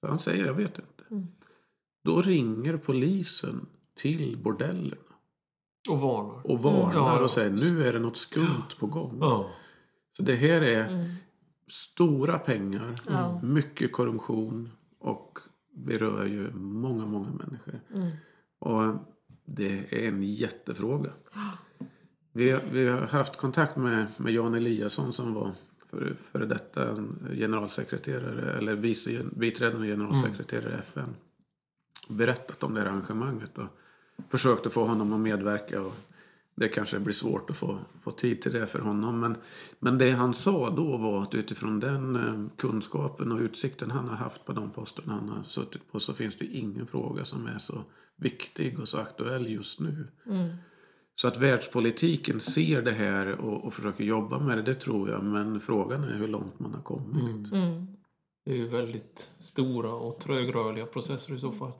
Så 0.01 0.07
han 0.07 0.19
säger 0.19 0.45
jag 0.45 0.53
vet 0.53 0.79
inte. 0.79 1.03
Mm. 1.11 1.27
Då 2.03 2.21
ringer 2.21 2.77
polisen 2.77 3.65
till 3.95 4.37
bordellerna 4.37 5.01
Och 5.89 6.01
varnar. 6.01 6.47
och 6.51 6.59
varnar 6.61 6.93
Ja. 7.17 7.19
och 7.23 7.31
säger 7.31 7.49
nu 7.51 7.83
är 7.87 7.93
det 7.93 7.99
något 7.99 8.17
skumt 8.17 8.63
på 8.79 8.87
gång. 8.87 9.17
Ja. 9.21 9.49
Så 10.19 10.25
det 10.25 10.35
här 10.35 10.61
är 10.61 10.87
Mm. 10.87 11.05
stora 11.67 12.39
pengar, 12.39 12.95
Ja. 13.07 13.39
mycket 13.43 13.91
korruption 13.93 14.69
och 14.99 15.39
berör 15.71 16.25
ju 16.25 16.51
många, 16.53 17.05
många 17.05 17.29
människor. 17.31 17.79
Mm. 17.95 18.09
Och 18.59 18.95
det 19.45 19.93
är 20.03 20.07
en 20.07 20.23
jättefråga. 20.23 21.09
Vi, 22.33 22.51
har- 22.51 22.61
vi 22.71 22.87
har 22.87 23.01
haft 23.01 23.35
kontakt 23.37 23.75
med, 23.75 24.07
med 24.17 24.33
Jan 24.33 24.53
Eliasson 24.53 25.13
som 25.13 25.33
var 25.33 25.51
före 25.89 26.13
för 26.31 26.45
detta 26.45 26.95
generalsekreterare 27.33 28.53
eller 28.57 28.75
vice, 28.75 29.23
biträdande 29.35 29.87
generalsekreterare 29.87 30.71
i 30.75 30.79
FN. 30.79 31.15
Berättat 32.09 32.63
om 32.63 32.73
det 32.73 32.79
här 32.81 32.87
arrangemanget 32.87 33.57
och 33.57 33.67
försökt 34.29 34.65
att 34.65 34.73
få 34.73 34.85
honom 34.85 35.13
att 35.13 35.19
medverka. 35.19 35.81
Och 35.81 35.93
det 36.59 36.67
kanske 36.67 36.99
blir 36.99 37.13
svårt 37.13 37.49
att 37.49 37.57
få, 37.57 37.79
få 38.01 38.11
tid 38.11 38.41
till 38.41 38.51
det 38.51 38.67
för 38.67 38.79
honom. 38.79 39.19
Men, 39.19 39.35
men 39.79 39.97
det 39.97 40.11
han 40.11 40.33
sa 40.33 40.69
då 40.69 40.97
var 40.97 41.23
att 41.23 41.35
utifrån 41.35 41.79
den 41.79 42.15
eh, 42.15 42.57
kunskapen 42.57 43.31
och 43.31 43.39
utsikten 43.39 43.91
han 43.91 44.07
har 44.07 44.15
haft 44.15 44.45
på 44.45 44.53
de 44.53 44.71
posterna 44.71 45.13
han 45.13 45.29
har 45.29 45.43
suttit 45.43 45.91
på 45.91 45.99
så 45.99 46.13
finns 46.13 46.37
det 46.37 46.45
ingen 46.45 46.87
fråga 46.87 47.25
som 47.25 47.47
är 47.47 47.57
så 47.57 47.83
viktig 48.17 48.79
och 48.79 48.87
så 48.87 48.97
aktuell 48.97 49.47
just 49.47 49.79
nu. 49.79 50.07
Mm. 50.25 50.49
Så 51.15 51.27
att 51.27 51.37
världspolitiken 51.37 52.39
ser 52.39 52.81
det 52.81 52.91
här 52.91 53.35
och, 53.35 53.65
och 53.65 53.73
försöker 53.73 54.03
jobba 54.03 54.39
med 54.39 54.57
det, 54.57 54.61
det 54.61 54.73
tror 54.73 55.09
jag. 55.09 55.23
Men 55.23 55.59
frågan 55.59 56.03
är 56.03 56.15
hur 56.15 56.27
långt 56.27 56.59
man 56.59 56.73
har 56.73 56.81
kommit. 56.81 57.51
Mm. 57.51 57.87
Det 58.45 58.51
är 58.51 58.55
ju 58.55 58.67
väldigt 58.67 59.29
stora 59.39 59.93
och 59.93 60.19
trögrörliga 60.19 60.85
processer 60.85 61.35
i 61.35 61.39
så 61.39 61.51
fall. 61.51 61.71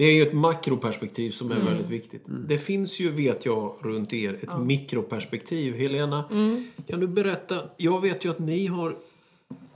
Det 0.00 0.04
är 0.06 0.12
ju 0.12 0.22
ett 0.22 0.32
makroperspektiv 0.32 1.30
som 1.30 1.50
är 1.50 1.54
Mm. 1.54 1.66
väldigt 1.66 1.88
viktigt. 1.90 2.22
Det 2.26 2.58
finns 2.58 3.00
ju, 3.00 3.10
vet 3.10 3.44
jag, 3.46 3.74
runt 3.80 4.12
er 4.12 4.38
ett 4.42 4.58
mikroperspektiv. 4.60 5.74
Helena, 5.76 6.24
Mm. 6.30 6.70
kan 6.86 7.00
du 7.00 7.06
berätta? 7.08 7.56
Jag 7.76 8.00
vet 8.00 8.24
ju 8.24 8.30
att 8.30 8.38
ni 8.38 8.66
har, 8.66 8.96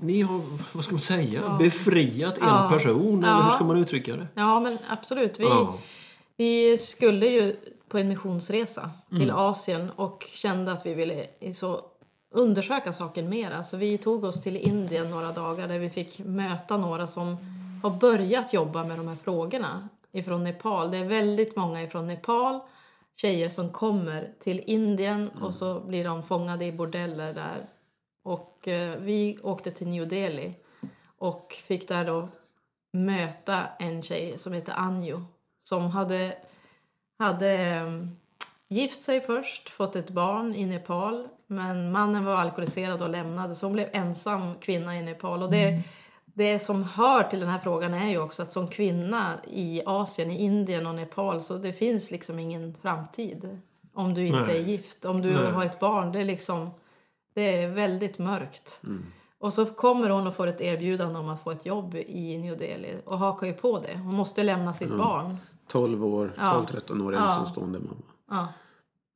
ni 0.00 0.22
har 0.22 0.40
vad 0.72 0.84
ska 0.84 0.92
man 0.94 1.00
säga, 1.00 1.56
befriat 1.58 2.38
en 2.38 2.44
Ja. 2.48 2.70
person. 2.72 3.18
Eller 3.24 3.32
Ja. 3.36 3.42
hur 3.42 3.50
ska 3.50 3.64
man 3.64 3.76
uttrycka 3.76 4.16
det? 4.16 4.26
Ja, 4.34 4.60
men 4.60 4.78
absolut. 4.88 5.40
Vi, 5.40 5.44
Ja. 5.44 5.78
vi 6.36 6.78
skulle 6.78 7.26
ju 7.26 7.56
på 7.88 7.98
en 7.98 8.08
missionsresa 8.08 8.90
till 9.10 9.22
Mm. 9.30 9.36
Asien 9.36 9.90
och 9.96 10.26
kände 10.32 10.72
att 10.72 10.86
vi 10.86 10.94
ville 10.94 11.26
så 11.54 11.80
undersöka 12.34 12.92
saken 12.92 13.28
mer. 13.28 13.62
Så 13.62 13.76
vi 13.76 13.98
tog 13.98 14.24
oss 14.24 14.42
till 14.42 14.56
Indien 14.56 15.10
några 15.10 15.32
dagar 15.32 15.68
där 15.68 15.78
vi 15.78 15.90
fick 15.90 16.18
möta 16.18 16.76
några 16.76 17.06
som 17.06 17.36
har 17.82 17.90
börjat 17.90 18.52
jobba 18.54 18.84
med 18.84 18.98
de 18.98 19.08
här 19.08 19.16
frågorna 19.24 19.88
ifrån 20.14 20.44
Nepal. 20.44 20.90
Det 20.90 20.98
är 20.98 21.04
väldigt 21.04 21.56
många 21.56 21.82
ifrån 21.82 22.06
Nepal, 22.06 22.60
tjejer 23.16 23.48
som 23.48 23.72
kommer 23.72 24.32
till 24.40 24.62
Indien 24.66 25.28
och 25.28 25.54
så 25.54 25.80
blir 25.80 26.04
de 26.04 26.22
fångade 26.22 26.64
i 26.64 26.72
bordeller 26.72 27.34
där. 27.34 27.66
Och 28.22 28.68
eh, 28.68 28.96
vi 28.98 29.38
åkte 29.42 29.70
till 29.70 29.88
New 29.88 30.08
Delhi 30.08 30.54
och 31.18 31.52
fick 31.66 31.88
där 31.88 32.04
då 32.04 32.28
möta 32.92 33.66
en 33.78 34.02
tjej 34.02 34.38
som 34.38 34.52
heter 34.52 34.72
Anju 34.72 35.20
som 35.62 35.90
hade, 35.90 36.36
hade 37.18 37.50
em, 37.50 38.16
gift 38.68 39.02
sig 39.02 39.20
först, 39.20 39.68
fått 39.68 39.96
ett 39.96 40.10
barn 40.10 40.54
i 40.54 40.66
Nepal 40.66 41.28
men 41.46 41.92
mannen 41.92 42.24
var 42.24 42.34
alkoholiserad 42.34 43.02
och 43.02 43.10
lämnade 43.10 43.54
så 43.54 43.66
hon 43.66 43.72
blev 43.72 43.88
ensam 43.92 44.54
kvinna 44.54 44.98
i 44.98 45.02
Nepal. 45.02 45.42
Och 45.42 45.50
det, 45.50 45.82
det 46.34 46.58
som 46.58 46.82
hör 46.82 47.22
till 47.22 47.40
den 47.40 47.48
här 47.48 47.58
frågan 47.58 47.94
är 47.94 48.10
ju 48.10 48.18
också 48.18 48.42
att 48.42 48.52
som 48.52 48.68
kvinna 48.68 49.32
i 49.50 49.82
Asien, 49.86 50.30
i 50.30 50.42
Indien 50.44 50.86
och 50.86 50.94
Nepal 50.94 51.40
så 51.40 51.56
det 51.58 51.72
finns 51.72 52.10
liksom 52.10 52.38
ingen 52.38 52.74
framtid 52.82 53.58
om 53.94 54.14
du 54.14 54.26
inte 54.26 54.40
Nej. 54.40 54.56
är 54.58 54.62
gift. 54.62 55.04
Om 55.04 55.22
du 55.22 55.32
Nej. 55.34 55.52
har 55.52 55.64
ett 55.64 55.80
barn, 55.80 56.12
det 56.12 56.18
är 56.20 56.24
liksom 56.24 56.70
det 57.34 57.62
är 57.62 57.68
väldigt 57.68 58.18
mörkt. 58.18 58.80
Och 59.38 59.52
så 59.52 59.66
kommer 59.66 60.10
hon 60.10 60.26
och 60.26 60.34
får 60.34 60.46
ett 60.46 60.60
erbjudande 60.60 61.18
om 61.18 61.28
att 61.28 61.42
få 61.42 61.50
ett 61.50 61.66
jobb 61.66 61.94
i 61.94 62.38
New 62.38 62.58
Delhi 62.58 62.94
och 63.04 63.18
hakar 63.18 63.46
ju 63.46 63.52
på 63.52 63.78
det. 63.78 63.98
Hon 63.98 64.14
måste 64.14 64.42
lämna 64.42 64.72
sitt 64.72 64.90
barn. 64.96 65.36
12 65.68 66.04
år, 66.04 66.32
Ja. 66.38 66.64
12-13 66.68 67.06
år 67.06 67.14
Ja. 67.14 67.26
ensamstående 67.26 67.78
mamma. 67.78 67.94
Ja. 68.30 68.48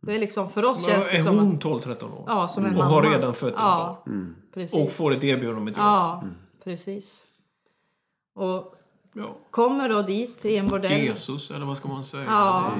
Det 0.00 0.14
är 0.14 0.18
liksom, 0.18 0.48
för 0.48 0.64
oss 0.64 0.82
Men 0.87 0.94
känns 0.94 1.10
det 1.10 1.16
är 1.16 1.20
som 1.22 1.38
hon 1.38 1.54
att... 1.54 1.62
12-13 1.64 2.04
år? 2.04 2.25
Ja, 2.26 2.48
som 2.48 2.64
en 2.64 2.70
och 2.70 2.76
mamma. 2.76 2.90
har 2.90 3.02
redan 3.02 3.34
fött 3.34 3.48
ett 3.52 3.58
ja, 3.58 4.02
Mm. 4.06 4.37
precis. 4.54 4.75
Och 4.87 4.92
får 4.92 5.12
ett 5.12 5.25
erbjudande 5.25 5.60
om 5.60 5.68
ett 5.68 5.76
jobb? 5.76 6.34
Precis. 6.68 7.26
Och 8.34 8.75
Ja. 9.12 9.37
kommer 9.50 9.88
då 9.88 10.02
dit 10.02 10.44
i 10.44 10.56
en 10.56 10.66
bordell. 10.66 10.92
Jesus, 11.00 11.50
eller 11.50 11.66
vad 11.66 11.76
ska 11.76 11.88
man 11.88 12.04
säga? 12.04 12.25
Ja. 12.25 12.72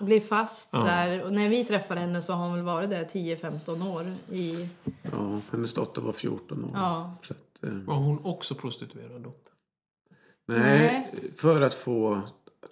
Är 0.00 0.04
Blir 0.04 0.20
fast 0.20 0.70
Ja. 0.72 0.80
där. 0.84 1.22
Och 1.22 1.32
när 1.32 1.48
vi 1.48 1.64
träffade 1.64 2.00
henne 2.00 2.22
så 2.22 2.32
har 2.32 2.44
hon 2.46 2.54
väl 2.54 2.64
varit 2.64 2.90
där 2.90 3.04
10-15 3.04 3.82
år. 3.82 4.14
I, 4.32 4.68
Ja, 5.02 5.40
hennes 5.52 5.74
dotter 5.74 6.02
var 6.02 6.12
14 6.12 6.64
år. 6.64 6.70
ja. 6.74 7.14
Så 7.22 7.32
att, 7.32 7.64
eh, 7.64 7.70
Var 7.78 7.94
hon 7.94 8.24
också 8.24 8.54
prostituerad 8.54 9.20
då? 9.22 9.32
nej, 10.46 11.12
för 11.38 11.60
att 11.62 11.74
få 11.74 12.20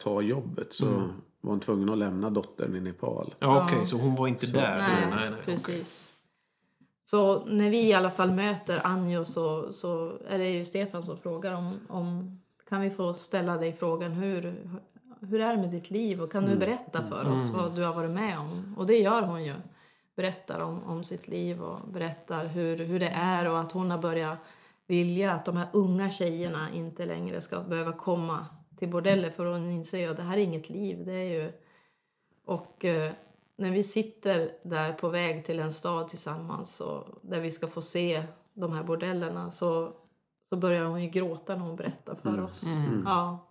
ta 0.03 0.21
jobbet 0.23 0.73
så 0.75 0.87
Mm. 0.87 1.01
var 1.41 1.51
hon 1.51 1.61
tvungen 1.61 1.89
att 1.91 1.99
lämna 1.99 2.31
dottern 2.31 2.77
i 2.77 2.81
Nepal. 2.81 3.35
Ja, 3.39 3.65
okej, 3.65 3.79
Ja. 3.79 3.85
så 3.87 3.97
hon 3.97 4.15
var 4.15 4.27
inte 4.29 4.47
Så- 4.47 4.57
där 4.57 4.79
Nej? 4.79 5.07
Nej, 5.11 5.31
nej, 5.31 5.41
precis. 5.45 6.13
Så 7.05 7.45
när 7.45 7.71
vi 7.71 7.89
i 7.89 7.93
alla 7.93 8.11
fall 8.11 8.31
möter 8.31 8.87
Anjo 8.87 9.25
så, 9.25 9.73
så 9.73 10.19
är 10.29 10.39
det 10.39 10.51
ju 10.51 10.65
Stefan 10.65 11.03
som 11.03 11.17
frågar 11.17 11.53
om, 11.53 11.81
om 11.89 12.41
kan 12.69 12.81
vi 12.81 12.91
få 12.91 13.15
ställa 13.15 13.57
dig 13.57 13.73
frågan 13.73 14.13
hur, 14.13 14.55
hur 15.21 15.41
är 15.41 15.57
det 15.57 15.61
med 15.61 15.71
ditt 15.71 15.91
liv 15.91 16.23
och 16.23 16.33
kan 16.33 16.47
du 16.47 16.57
berätta 16.57 17.03
för 17.09 17.37
oss 17.37 17.51
Mm. 17.51 17.63
vad 17.63 17.77
du 17.77 17.83
har 17.85 17.95
varit 17.95 18.11
med 18.11 18.39
om? 18.39 18.75
Och 18.79 18.87
det 18.87 18.99
gör 18.99 19.23
hon 19.23 19.45
ju. 19.45 19.55
Berättar 20.17 20.61
om, 20.61 20.85
om 20.85 21.05
sitt 21.05 21.29
liv 21.29 21.63
och 21.63 21.89
berättar 21.89 22.47
hur, 22.47 22.77
hur 22.77 23.01
det 23.01 23.09
är 23.09 23.49
och 23.49 23.61
att 23.61 23.73
hon 23.73 23.91
har 23.91 23.99
börjat 23.99 24.39
vilja 24.87 25.33
att 25.33 25.45
de 25.45 25.57
här 25.57 25.69
unga 25.73 26.11
tjejerna 26.11 26.69
inte 26.75 27.07
längre 27.07 27.41
ska 27.41 27.61
behöva 27.61 27.93
komma 27.93 28.47
till 28.79 28.89
bordeller 28.89 29.31
för 29.31 29.47
hon 29.47 29.71
inser 29.71 29.99
ju 29.99 30.11
att 30.11 30.17
det 30.17 30.23
här 30.23 30.37
är 30.37 30.43
inget 30.43 30.71
liv. 30.71 31.05
Det 31.05 31.13
är 31.13 31.43
ju... 31.43 31.53
Och 32.45 32.85
eh, 32.85 33.13
när 33.57 33.71
vi 33.71 33.83
sitter 33.83 34.51
där 34.63 34.93
på 34.93 35.09
väg 35.09 35.45
till 35.45 35.61
en 35.61 35.73
stad 35.73 36.09
tillsammans 36.09 36.81
och 36.81 37.19
där 37.23 37.41
vi 37.41 37.51
ska 37.51 37.69
få 37.69 37.83
se 37.83 38.25
de 38.55 38.73
här 38.73 38.83
bordellerna 38.83 39.51
så, 39.51 39.93
så 40.49 40.57
börjar 40.57 40.85
hon 40.85 41.03
ju 41.03 41.09
gråta 41.09 41.57
när 41.57 41.63
hon 41.63 41.77
berättar 41.77 42.15
för 42.15 42.41
oss. 42.41 42.65
Ja. 43.05 43.51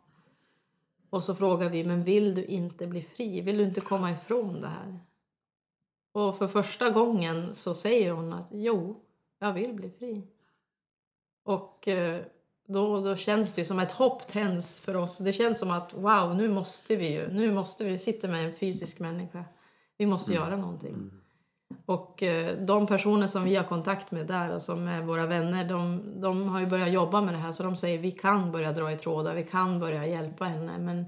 Och 1.10 1.24
så 1.24 1.36
frågar 1.36 1.70
vi, 1.70 1.84
men 1.84 2.04
vill 2.04 2.36
du 2.36 2.46
inte 2.46 2.88
bli 2.88 3.02
fri? 3.02 3.42
Vill 3.42 3.58
du 3.58 3.64
inte 3.64 3.82
komma 3.82 4.12
ifrån 4.12 4.62
det 4.62 4.68
här? 4.68 5.00
Och 6.12 6.38
för 6.38 6.48
första 6.48 6.90
gången 6.90 7.56
så 7.56 7.74
säger 7.74 8.12
hon 8.12 8.34
att 8.34 8.48
jo, 8.52 9.02
jag 9.40 9.54
vill 9.54 9.74
bli 9.74 9.90
fri. 9.90 10.28
Och 11.44 11.88
eh, 11.88 12.22
då, 12.66 13.02
då 13.02 13.16
känns 13.16 13.54
det 13.54 13.66
som 13.66 13.80
ett 13.80 13.92
hopp 13.92 14.28
tänds 14.28 14.82
för 14.82 14.96
oss. 14.96 15.18
Det 15.18 15.34
känns 15.34 15.60
som 15.60 15.72
att 15.72 15.94
wow, 15.94 16.36
nu 16.36 16.50
måste 16.50 16.96
vi 16.96 17.14
ju. 17.14 17.28
Nu 17.28 17.54
måste 17.54 17.84
vi, 17.84 18.00
sitter 18.00 18.28
med 18.28 18.46
en 18.46 18.54
fysisk 18.54 19.00
människa. 19.00 19.46
Vi 20.04 20.08
måste 20.08 20.34
göra 20.34 20.58
någonting. 20.58 21.12
Och 21.86 22.24
eh, 22.24 22.58
de 22.58 22.88
personer 22.88 23.28
som 23.28 23.44
vi 23.44 23.56
har 23.56 23.64
kontakt 23.64 24.12
med 24.12 24.28
där 24.28 24.56
och 24.56 24.62
som 24.62 24.88
är 24.88 25.02
våra 25.02 25.26
vänner, 25.26 25.70
de, 25.70 26.02
de 26.22 26.48
har 26.48 26.60
ju 26.60 26.66
börjat 26.66 26.92
jobba 26.92 27.22
med 27.22 27.34
det 27.34 27.38
här. 27.38 27.52
Så 27.52 27.64
de 27.64 27.76
säger 27.76 28.00
vi 28.00 28.12
kan 28.12 28.52
börja 28.52 28.72
dra 28.72 28.92
i 28.92 28.98
trådar, 28.98 29.36
vi 29.36 29.44
kan 29.44 29.80
börja 29.80 30.08
hjälpa 30.08 30.46
henne. 30.46 30.78
Men 30.78 31.06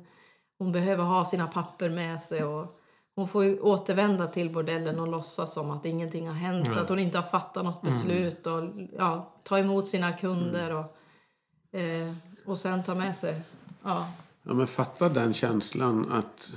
hon 0.59 0.71
behöver 0.71 1.03
ha 1.03 1.25
sina 1.25 1.47
papper 1.47 1.89
med 1.89 2.21
sig 2.21 2.43
och 2.43 2.79
hon 3.15 3.27
får 3.27 3.43
ju 3.43 3.59
återvända 3.59 4.27
till 4.27 4.53
bordellen 4.53 4.99
och 4.99 5.07
låtsas 5.07 5.53
som 5.53 5.71
att 5.71 5.85
ingenting 5.85 6.27
har 6.27 6.35
hänt. 6.35 6.67
Nej. 6.67 6.79
Att 6.79 6.89
hon 6.89 6.99
inte 6.99 7.17
har 7.17 7.29
fattat 7.29 7.65
något 7.65 7.81
beslut 7.81 8.47
och 8.47 8.63
ja, 8.97 9.33
ta 9.43 9.59
emot 9.59 9.87
sina 9.87 10.13
kunder 10.13 10.75
och, 10.75 11.79
eh, 11.79 12.13
och 12.45 12.57
sen 12.57 12.83
ta 12.83 12.95
med 12.95 13.15
sig. 13.15 13.41
Ja, 13.83 14.07
Ja, 14.47 14.53
men 14.53 14.67
fatta 14.67 15.09
den 15.09 15.33
känslan 15.33 16.11
att 16.11 16.53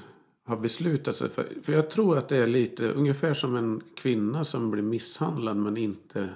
ha 0.48 0.56
beslutat 0.56 1.16
sig 1.16 1.28
för. 1.28 1.48
För 1.62 1.72
jag 1.72 1.90
tror 1.90 2.18
att 2.18 2.28
det 2.28 2.36
är 2.36 2.46
lite 2.46 2.92
ungefär 2.92 3.34
som 3.34 3.56
en 3.56 3.82
kvinna 3.96 4.44
som 4.44 4.70
blir 4.70 4.82
misshandlad 4.82 5.56
men 5.56 5.76
inte... 5.76 6.30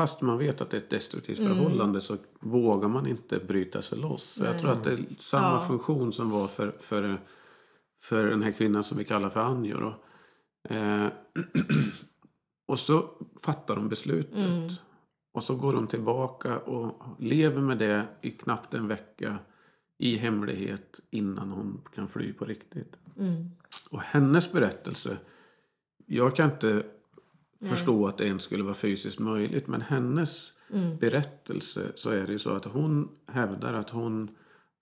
Fast 0.00 0.20
man 0.20 0.38
vet 0.38 0.60
att 0.60 0.70
det 0.70 0.76
är 0.76 0.80
ett 0.80 0.90
destruktivt 0.90 1.38
förhållande 1.38 2.00
så 2.00 2.16
vågar 2.40 2.88
man 2.88 3.06
inte 3.06 3.38
bryta 3.38 3.82
sig 3.82 3.98
loss. 3.98 4.22
Så 4.22 4.44
jag 4.44 4.58
tror 4.58 4.70
att 4.72 4.84
det 4.84 4.92
är 4.92 5.04
samma 5.18 5.52
Ja. 5.52 5.64
funktion 5.68 6.12
som 6.12 6.30
var 6.30 6.48
för, 6.48 6.70
för, 6.80 7.20
för 8.02 8.26
den 8.26 8.42
här 8.42 8.52
kvinnan 8.52 8.84
som 8.84 8.98
vi 8.98 9.04
kallar 9.04 9.30
för 9.30 9.40
Anjo. 9.40 9.92
Eh, 10.68 11.06
och 12.68 12.78
så 12.78 13.10
fattar 13.42 13.76
de 13.76 13.88
beslutet. 13.88 14.38
Och 15.34 15.42
så 15.42 15.56
går 15.56 15.72
de 15.72 15.86
tillbaka 15.86 16.58
och 16.58 17.02
lever 17.18 17.60
med 17.60 17.78
det 17.78 18.06
i 18.20 18.30
knappt 18.30 18.74
en 18.74 18.88
vecka 18.88 19.38
i 20.02 20.16
hemlighet 20.16 21.00
innan 21.10 21.50
hon 21.50 21.80
kan 21.94 22.08
fly 22.08 22.32
på 22.32 22.44
riktigt. 22.44 22.96
mm, 23.18 23.50
Och 23.90 24.00
hennes 24.00 24.52
berättelse, 24.52 25.18
jag 26.06 26.36
kan 26.36 26.50
inte 26.50 26.86
förstå 27.64 28.06
att 28.06 28.18
det 28.18 28.24
ens 28.24 28.42
skulle 28.42 28.62
vara 28.62 28.74
fysiskt 28.74 29.18
möjligt, 29.18 29.66
men 29.66 29.80
hennes 29.80 30.52
mm, 30.70 30.96
berättelse 30.98 31.92
så 31.94 32.10
är 32.10 32.26
det 32.26 32.32
ju 32.32 32.38
så 32.38 32.50
att 32.50 32.64
hon 32.64 33.08
hävdar 33.26 33.74
att 33.74 33.90
hon 33.90 34.28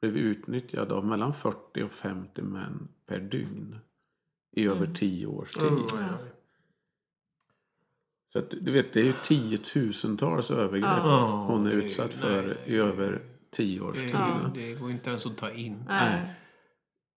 blev 0.01 0.17
utnyttjad 0.17 0.93
av 0.93 1.07
mellan 1.07 1.33
40 1.33 1.83
och 1.83 1.93
50 1.93 2.43
män 2.43 2.89
per 3.07 3.21
dygn 3.21 3.79
i 4.57 4.67
över 4.67 4.87
10 4.87 5.27
års 5.27 5.55
tid. 5.55 5.63
Mm, 5.63 5.83
ja, 5.91 6.01
ja. 6.01 6.19
Så 8.33 8.39
att, 8.39 8.51
du 8.61 8.73
vet, 8.73 8.93
det 8.93 9.01
är 9.01 9.05
ju 9.05 9.15
tiotusentals 9.25 10.51
övergrepp 10.51 11.05
Ja. 11.05 11.47
hon 11.49 11.67
är 11.67 11.71
utsatt 11.71 12.11
nej, 12.11 12.21
för 12.21 12.47
nej, 12.47 12.57
i 12.67 12.77
över 12.77 13.23
10 13.57 13.81
års 13.81 13.97
Det, 13.97 14.03
tid. 14.03 14.15
Ja. 14.15 14.51
det 14.55 14.75
går 14.75 14.91
inte 14.91 15.11
ens 15.11 15.27
att 15.27 15.37
ta 15.37 15.51
in. 15.51 15.85
nej. 15.89 16.35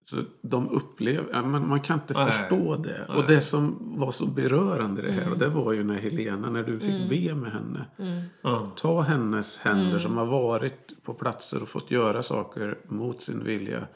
Så 0.09 0.21
de 0.41 0.69
upplever, 0.69 1.43
man, 1.43 1.67
man 1.67 1.79
kan 1.79 1.99
inte 1.99 2.13
Nej. 2.13 2.31
förstå 2.31 2.75
det. 2.75 3.05
Nej. 3.09 3.17
Och 3.17 3.27
det 3.27 3.41
som 3.41 3.77
var 3.99 4.11
så 4.11 4.25
berörande 4.25 5.01
det 5.01 5.11
här, 5.11 5.31
och 5.31 5.37
det 5.37 5.47
var 5.49 5.73
ju 5.73 5.83
när 5.83 5.97
Helena, 5.99 6.49
när 6.49 6.63
du 6.63 6.79
fick 6.79 7.09
be 7.09 7.35
med 7.35 7.51
henne. 7.51 7.85
Mm. 7.99 8.69
Ta 8.75 9.01
hennes 9.01 9.57
händer 9.57 9.99
som 9.99 10.17
har 10.17 10.25
varit 10.25 11.03
på 11.03 11.13
platser 11.13 11.61
och 11.61 11.69
fått 11.69 11.91
göra 11.91 12.23
saker 12.23 12.77
mot 12.87 13.21
sin 13.21 13.43
vilja 13.43 13.87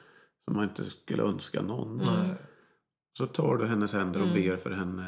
som 0.46 0.56
man 0.56 0.64
inte 0.64 0.84
skulle 0.84 1.24
önska 1.24 1.62
någon. 1.62 1.98
Nej. 1.98 2.36
Så 3.18 3.26
tar 3.26 3.58
du 3.58 3.66
hennes 3.66 3.94
händer 3.94 4.22
och 4.22 4.28
Mm. 4.28 4.42
ber 4.42 4.58
för 4.58 4.72
henne. 4.72 5.08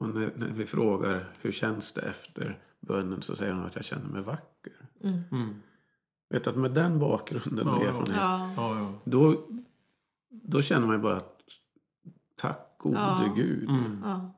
Och 0.00 0.08
när, 0.08 0.30
när 0.36 0.48
vi 0.52 0.66
frågar 0.66 1.32
hur 1.40 1.52
känns 1.52 1.92
det 1.92 2.00
efter 2.00 2.58
bönen 2.80 3.22
så 3.22 3.36
säger 3.36 3.52
hon 3.52 3.64
att 3.66 3.76
jag 3.76 3.84
känner 3.84 4.08
mig 4.08 4.22
vacker. 4.22 4.72
Mm. 6.30 6.40
Vet 6.40 6.46
att 6.46 6.56
med 6.56 6.70
den 6.70 6.98
bakgrunden 6.98 7.68
och 7.68 7.82
Ja, 7.84 7.88
erfarenhet, 7.88 8.16
Ja. 8.56 8.92
Då, 9.04 9.46
då 10.30 10.62
känner 10.62 10.86
man 10.86 10.96
ju 10.96 11.02
bara 11.02 11.16
att 11.16 11.36
tack 12.36 12.74
gode 12.78 12.96
Ja. 12.98 13.32
Gud. 13.36 13.68
Mm. 13.70 14.00
Ja. 14.04 14.34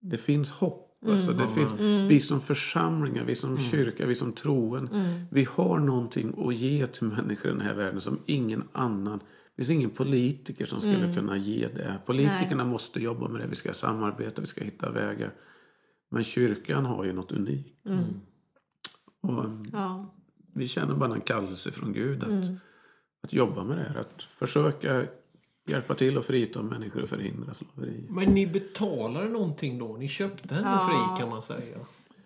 Det 0.00 0.16
finns 0.18 0.52
hopp. 0.52 0.82
Mm. 1.02 1.14
Alltså, 1.14 1.32
det 1.32 1.48
finns, 1.48 1.72
Mm. 1.72 2.08
Vi 2.08 2.20
som 2.20 2.40
församlingar, 2.40 3.24
vi 3.24 3.34
som 3.34 3.58
kyrka, 3.58 4.06
vi 4.06 4.14
som 4.14 4.32
troen. 4.32 4.88
Mm. 4.88 5.24
Vi 5.30 5.44
har 5.50 5.78
någonting 5.78 6.34
att 6.48 6.54
ge 6.54 6.86
till 6.86 7.06
människor 7.06 7.50
i 7.50 7.54
den 7.54 7.60
här 7.66 7.74
världen 7.74 8.00
som 8.00 8.18
ingen 8.26 8.64
annan 8.72 9.18
det 9.56 9.62
finns 9.64 9.70
ingen 9.70 9.90
politiker 9.90 10.66
som 10.66 10.80
skulle 10.80 10.98
Mm. 11.04 11.14
kunna 11.14 11.36
ge 11.36 11.68
det. 11.68 11.98
Politikerna 12.06 12.64
måste 12.64 13.00
jobba 13.02 13.28
med 13.28 13.40
det. 13.40 13.46
Vi 13.46 13.54
ska 13.54 13.72
samarbeta, 13.72 14.40
vi 14.40 14.46
ska 14.46 14.64
hitta 14.64 14.90
vägar. 14.90 15.34
Men 16.10 16.24
kyrkan 16.24 16.84
har 16.84 17.04
ju 17.04 17.12
något 17.12 17.32
unikt. 17.32 17.86
Mm. 17.86 18.04
Och 19.20 19.44
Ja. 19.72 20.14
Vi 20.56 20.68
känner 20.68 20.94
bara 20.94 21.14
en 21.14 21.20
kallelse 21.20 21.72
från 21.72 21.92
Gud 21.92 22.22
att, 22.22 22.28
Mm. 22.28 22.60
att 23.22 23.32
jobba 23.32 23.64
med 23.64 23.78
det 23.78 23.82
här. 23.92 24.00
Att 24.00 24.22
försöka 24.22 25.04
hjälpa 25.68 25.94
till 25.94 26.18
att 26.18 26.24
frita 26.24 26.62
människor 26.62 27.02
och 27.02 27.08
förhindra 27.08 27.54
slaveri. 27.54 28.04
Men 28.08 28.28
ni 28.28 28.46
betalade 28.46 29.28
någonting 29.28 29.78
då? 29.78 29.96
Ni 29.96 30.08
köpte 30.08 30.54
henne 30.54 30.68
Ja. 30.70 30.88
fri 30.88 31.20
kan 31.22 31.30
man 31.30 31.42
säga. 31.42 31.76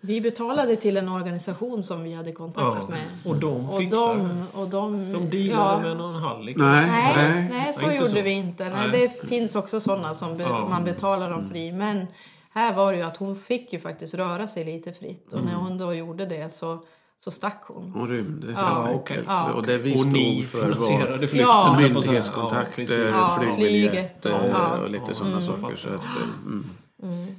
Vi 0.03 0.21
betalade 0.21 0.75
till 0.75 0.97
en 0.97 1.09
organisation 1.09 1.83
som 1.83 2.03
vi 2.03 2.13
hade 2.13 2.31
kontakt 2.31 2.77
Ja. 2.81 2.87
med. 2.89 3.05
Och 3.25 3.35
de 3.39 3.69
Och 3.69 3.79
fixade 3.79 4.17
de, 4.17 4.45
och 4.53 4.69
de, 4.69 5.13
De 5.13 5.29
dealade 5.29 5.87
ja. 5.87 5.87
med 5.87 5.97
någon 5.97 6.15
hallick? 6.15 6.57
Nej. 6.57 6.87
Nej, 6.91 7.13
Nej. 7.15 7.49
nej, 7.51 7.73
så 7.73 7.91
gjorde 7.91 8.07
så. 8.07 8.21
vi 8.21 8.29
inte. 8.31 8.69
Nej, 8.69 8.87
Nej. 8.89 9.09
Det 9.21 9.27
finns 9.27 9.55
också 9.55 9.79
sådana 9.79 10.13
som 10.13 10.37
be, 10.37 10.43
Ja. 10.43 10.67
man 10.69 10.83
betalar 10.83 11.29
dem 11.29 11.49
fri. 11.49 11.71
Men 11.71 12.07
här 12.51 12.75
var 12.75 12.91
det 12.91 12.97
ju 12.97 13.03
att 13.03 13.17
hon 13.17 13.35
fick 13.35 13.73
ju 13.73 13.79
faktiskt 13.79 14.13
röra 14.13 14.47
sig 14.47 14.63
lite 14.65 14.93
fritt. 14.93 15.33
Och 15.33 15.43
när 15.45 15.55
hon 15.55 15.77
då 15.77 15.93
gjorde 15.93 16.25
det 16.25 16.49
så, 16.53 16.83
så 17.23 17.31
stack 17.31 17.63
hon. 17.67 17.91
Hon 17.91 18.07
rymde 18.07 18.51
Ja, 18.51 18.57
helt 18.59 18.87
enkelt. 18.99 19.27
Ja. 19.27 19.53
Och 19.53 19.65
det 19.65 19.77
vi 19.77 20.01
Och 20.01 20.07
ni 20.07 20.43
för 20.43 20.69
var 20.69 21.17
flykten? 21.17 21.39
Ja. 21.39 21.75
myndighetskontakter. 21.79 23.07
Ja, 23.09 23.39
flygbiljetter 23.41 24.33
och- 24.33 24.49
ja. 24.49 24.77
och 24.77 24.89
lite 24.89 25.03
Ja, 25.07 25.13
sådana 25.13 25.37
mm. 25.41 25.41
saker. 25.61 25.75
Så 25.75 25.89
att, 25.89 25.95
eh, 25.95 26.45
mm. 26.45 26.65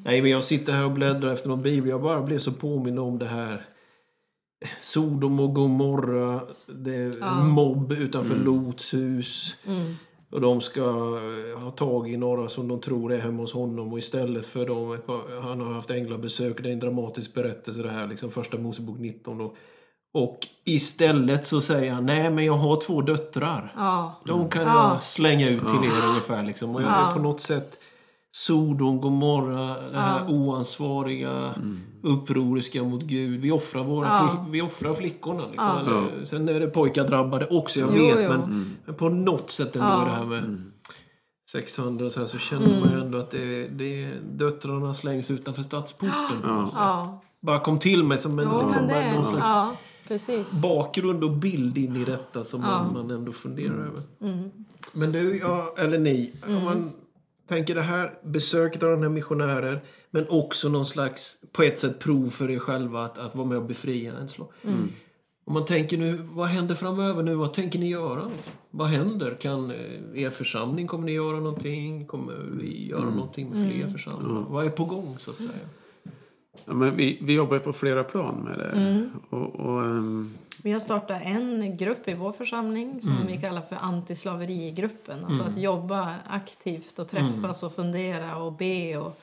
Nej, 0.05 0.23
men 0.23 0.31
jag 0.31 0.45
sitter 0.45 0.73
här 0.73 0.85
och 0.85 0.91
bläddrar 0.93 1.33
efter 1.33 1.49
någon 1.49 1.63
bibel. 1.63 1.91
Jag 1.91 2.03
bara 2.03 2.23
blev 2.23 2.39
så 2.39 2.53
påmind 2.53 2.99
om 2.99 3.19
det 3.19 3.27
här. 3.27 3.67
Sodom 4.81 5.41
och 5.41 5.55
Gomorra. 5.55 6.41
Det 6.67 6.95
är 6.95 7.15
Ja. 7.21 7.45
mobb 7.45 7.93
utanför 7.93 8.35
Lots 8.37 8.95
hus. 8.95 9.55
Mm. 9.67 9.95
Och 10.31 10.41
de 10.41 10.61
ska 10.61 10.81
eh, 10.81 11.61
ha 11.63 11.71
tag 11.71 12.09
i 12.11 12.17
några 12.17 12.49
som 12.49 12.69
de 12.69 12.81
tror 12.81 13.13
är 13.13 13.19
hemma 13.21 13.43
hos 13.43 13.53
honom. 13.53 13.93
Och 13.93 13.99
istället 13.99 14.47
för 14.47 14.67
dem, 14.67 14.99
han 15.43 15.61
har 15.61 15.73
haft 15.73 15.91
änglabesök. 15.91 16.63
Det 16.63 16.69
är 16.69 16.73
en 16.73 16.81
dramatisk 16.81 17.35
berättelse 17.35 17.83
det 17.83 17.91
här. 17.91 18.07
Liksom 18.07 18.31
första 18.31 18.59
Mosebok 18.59 18.99
19 18.99 19.39
då. 19.39 19.55
Och 20.15 20.39
istället 20.65 21.47
så 21.47 21.61
säger 21.61 21.93
han, 21.93 22.07
nej 22.07 22.31
men 22.31 22.45
jag 22.45 22.53
har 22.55 22.81
två 22.81 23.01
döttrar. 23.03 23.73
Ja. 23.77 24.21
De 24.27 24.49
kan 24.49 24.63
Ja. 24.63 24.93
jag 24.93 25.03
slänga 25.03 25.49
ut 25.49 25.69
till 25.69 25.85
er 25.85 26.07
ungefär. 26.09 26.43
Liksom. 26.43 26.75
Och 26.75 26.83
jag 26.83 26.91
Ja. 26.91 27.09
är 27.09 27.13
på 27.13 27.19
något 27.19 27.41
sätt 27.41 27.79
Sodom, 28.35 29.01
Gomorra, 29.01 29.67
det 29.91 29.99
här 29.99 30.31
oansvariga, 30.31 31.55
upproriska 32.03 32.83
mot 32.83 33.03
Gud. 33.03 33.41
Vi 33.41 33.51
offrar, 33.51 33.85
våra 33.85 34.07
Ja. 34.07 34.47
vi 34.51 34.63
offrar 34.63 34.95
flickorna. 34.95 35.47
Liksom. 35.47 35.69
Ja. 35.69 35.81
Eller, 35.81 36.25
sen 36.25 36.49
är 36.49 36.61
det 36.61 36.67
pojkar 36.67 37.05
drabbade 37.09 37.47
också, 37.47 37.81
jag 37.81 37.91
Jo, 37.97 38.05
vet. 38.07 38.25
jo. 38.25 38.29
Men, 38.31 38.77
men 38.85 38.95
på 38.95 39.09
något 39.09 39.51
sätt 39.51 39.77
ändå 39.77 39.89
Ja. 39.89 40.05
det 40.05 40.11
här 40.11 40.25
med 40.25 40.63
sexhandel 41.51 42.07
och 42.07 42.13
så 42.13 42.21
här 42.21 42.27
så 42.27 42.39
känner 42.39 42.81
man 42.81 42.91
ju 42.93 43.01
ändå 43.01 43.19
att 43.19 43.31
det, 43.31 43.69
det, 43.69 44.09
döttrarna 44.33 44.95
slängs 44.95 45.31
utanför 45.31 45.63
stadsporten 45.63 46.41
på 46.43 46.49
något 46.49 46.71
sätt. 46.71 46.79
Ja. 46.81 47.21
Bara 47.43 47.61
kom 47.61 47.79
till 47.79 48.05
mig 48.05 48.19
som 48.19 48.39
en 48.39 48.49
Jo, 48.53 48.61
liksom, 48.65 48.87
det, 48.87 49.13
någon 49.15 49.27
slags 49.27 49.47
ja, 49.47 49.73
precis. 50.09 50.63
bakgrund 50.63 51.25
och 51.25 51.31
bild 51.37 51.79
in 51.79 51.97
i 51.97 52.05
detta 52.05 52.45
som 52.45 52.61
Ja. 52.61 52.67
man, 52.67 52.93
man 52.93 53.11
ändå 53.11 53.33
funderar 53.33 53.75
över. 53.87 54.03
Mm. 54.21 54.51
Men 54.93 55.13
du, 55.13 55.37
ja, 55.39 55.75
eller 55.79 55.99
ni, 55.99 56.33
om 56.47 56.65
man 56.65 56.91
tänker 57.49 57.75
det 57.75 57.83
här 57.83 58.19
besöket 58.25 58.83
av 58.83 58.91
den 58.91 59.03
här 59.03 59.09
missionärer 59.09 59.81
men 60.11 60.29
också 60.29 60.69
någon 60.69 60.87
slags, 60.87 61.37
på 61.53 61.63
ett 61.63 61.79
sätt, 61.79 61.99
prov 61.99 62.29
för 62.31 62.51
er 62.51 62.59
själva 62.59 63.05
att, 63.05 63.19
att 63.19 63.35
vara 63.35 63.47
med 63.47 63.59
och 63.59 63.65
befria 63.65 64.13
en. 64.19 64.29
Slå. 64.29 64.53
Mm. 64.63 64.89
Om 65.45 65.53
man 65.55 65.65
tänker 65.65 65.99
nu, 65.99 66.19
vad 66.33 66.47
händer 66.49 66.75
framöver 66.75 67.23
nu? 67.23 67.35
Vad 67.35 67.53
tänker 67.53 67.79
ni 67.79 67.89
göra? 67.89 68.31
Vad 68.71 68.89
händer? 68.89 69.35
Kan 69.41 69.71
eh, 69.71 69.77
er 70.23 70.31
församling, 70.31 70.87
kommer 70.87 71.05
ni 71.05 71.13
göra 71.13 71.37
någonting? 71.41 72.07
Kommer 72.07 72.35
vi 72.61 72.89
göra 72.89 73.11
någonting 73.11 73.51
med 73.51 73.71
fler 73.71 73.81
Mm. 73.81 73.93
församlingar? 73.93 74.45
Vad 74.49 74.65
är 74.67 74.71
på 74.71 74.85
gång 74.85 75.17
så 75.19 75.31
att 75.31 75.37
säga? 75.37 75.51
Ja, 76.65 76.73
men 76.73 76.97
vi, 76.97 77.19
vi 77.23 77.33
jobbar 77.33 77.59
på 77.59 77.73
flera 77.73 78.05
plan 78.05 78.35
med 78.35 78.59
det. 78.59 78.71
Mm. 78.71 79.11
Och, 79.31 79.61
och, 79.61 79.83
ehm, 79.83 80.35
Vi 80.63 80.73
har 80.73 80.81
startat 80.81 81.23
en 81.25 81.77
grupp 81.77 82.09
i 82.09 82.15
vår 82.15 82.33
församling 82.33 83.01
som 83.03 83.11
Mm. 83.13 83.27
vi 83.27 83.37
kallar 83.41 83.61
för 83.61 83.77
antislaverigruppen. 83.77 85.25
Alltså 85.25 85.43
att 85.43 85.57
jobba 85.57 86.15
aktivt 86.29 86.99
och 86.99 87.09
träffas 87.09 87.63
och 87.63 87.75
fundera 87.75 88.37
och 88.37 88.53
be. 88.53 88.97
Och, 88.97 89.21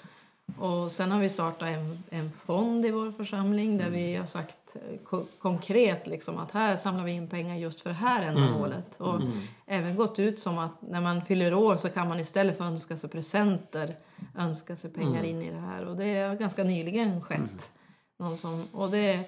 och 0.58 0.92
sen 0.92 1.12
har 1.12 1.20
vi 1.20 1.30
startat 1.30 1.70
en, 1.70 2.04
en 2.10 2.32
fond 2.46 2.86
i 2.86 2.92
vår 2.92 3.12
församling 3.12 3.78
där 3.78 3.90
vi 3.90 4.16
har 4.16 4.26
sagt 4.26 4.76
eh, 4.76 4.98
ko- 5.04 5.26
konkret 5.40 6.08
liksom 6.08 6.38
att 6.38 6.52
här 6.52 6.76
samlar 6.78 7.04
vi 7.04 7.12
in 7.12 7.28
pengar 7.28 7.56
just 7.58 7.82
för 7.82 7.90
det 7.90 7.96
här 7.96 8.24
ändamålet. 8.24 8.94
Och 9.02 9.22
även 9.66 9.96
gått 9.96 10.20
ut 10.20 10.40
som 10.40 10.58
att 10.58 10.82
när 10.82 11.02
man 11.02 11.22
fyller 11.26 11.54
år 11.54 11.76
så 11.76 11.90
kan 11.90 12.08
man 12.10 12.20
istället 12.20 12.58
för 12.58 12.64
att 12.64 12.72
önska 12.72 12.98
sig 12.98 13.10
presenter 13.10 13.96
önska 14.38 14.76
sig 14.76 14.92
pengar 14.92 15.24
in 15.24 15.42
i 15.42 15.52
det 15.52 15.60
här. 15.60 15.86
Och 15.86 15.98
det 15.98 16.20
har 16.20 16.36
ganska 16.36 16.64
nyligen 16.64 17.22
skett. 17.22 17.72
Någon 18.20 18.38
som, 18.38 18.66
och 18.72 18.92
det, 18.92 19.20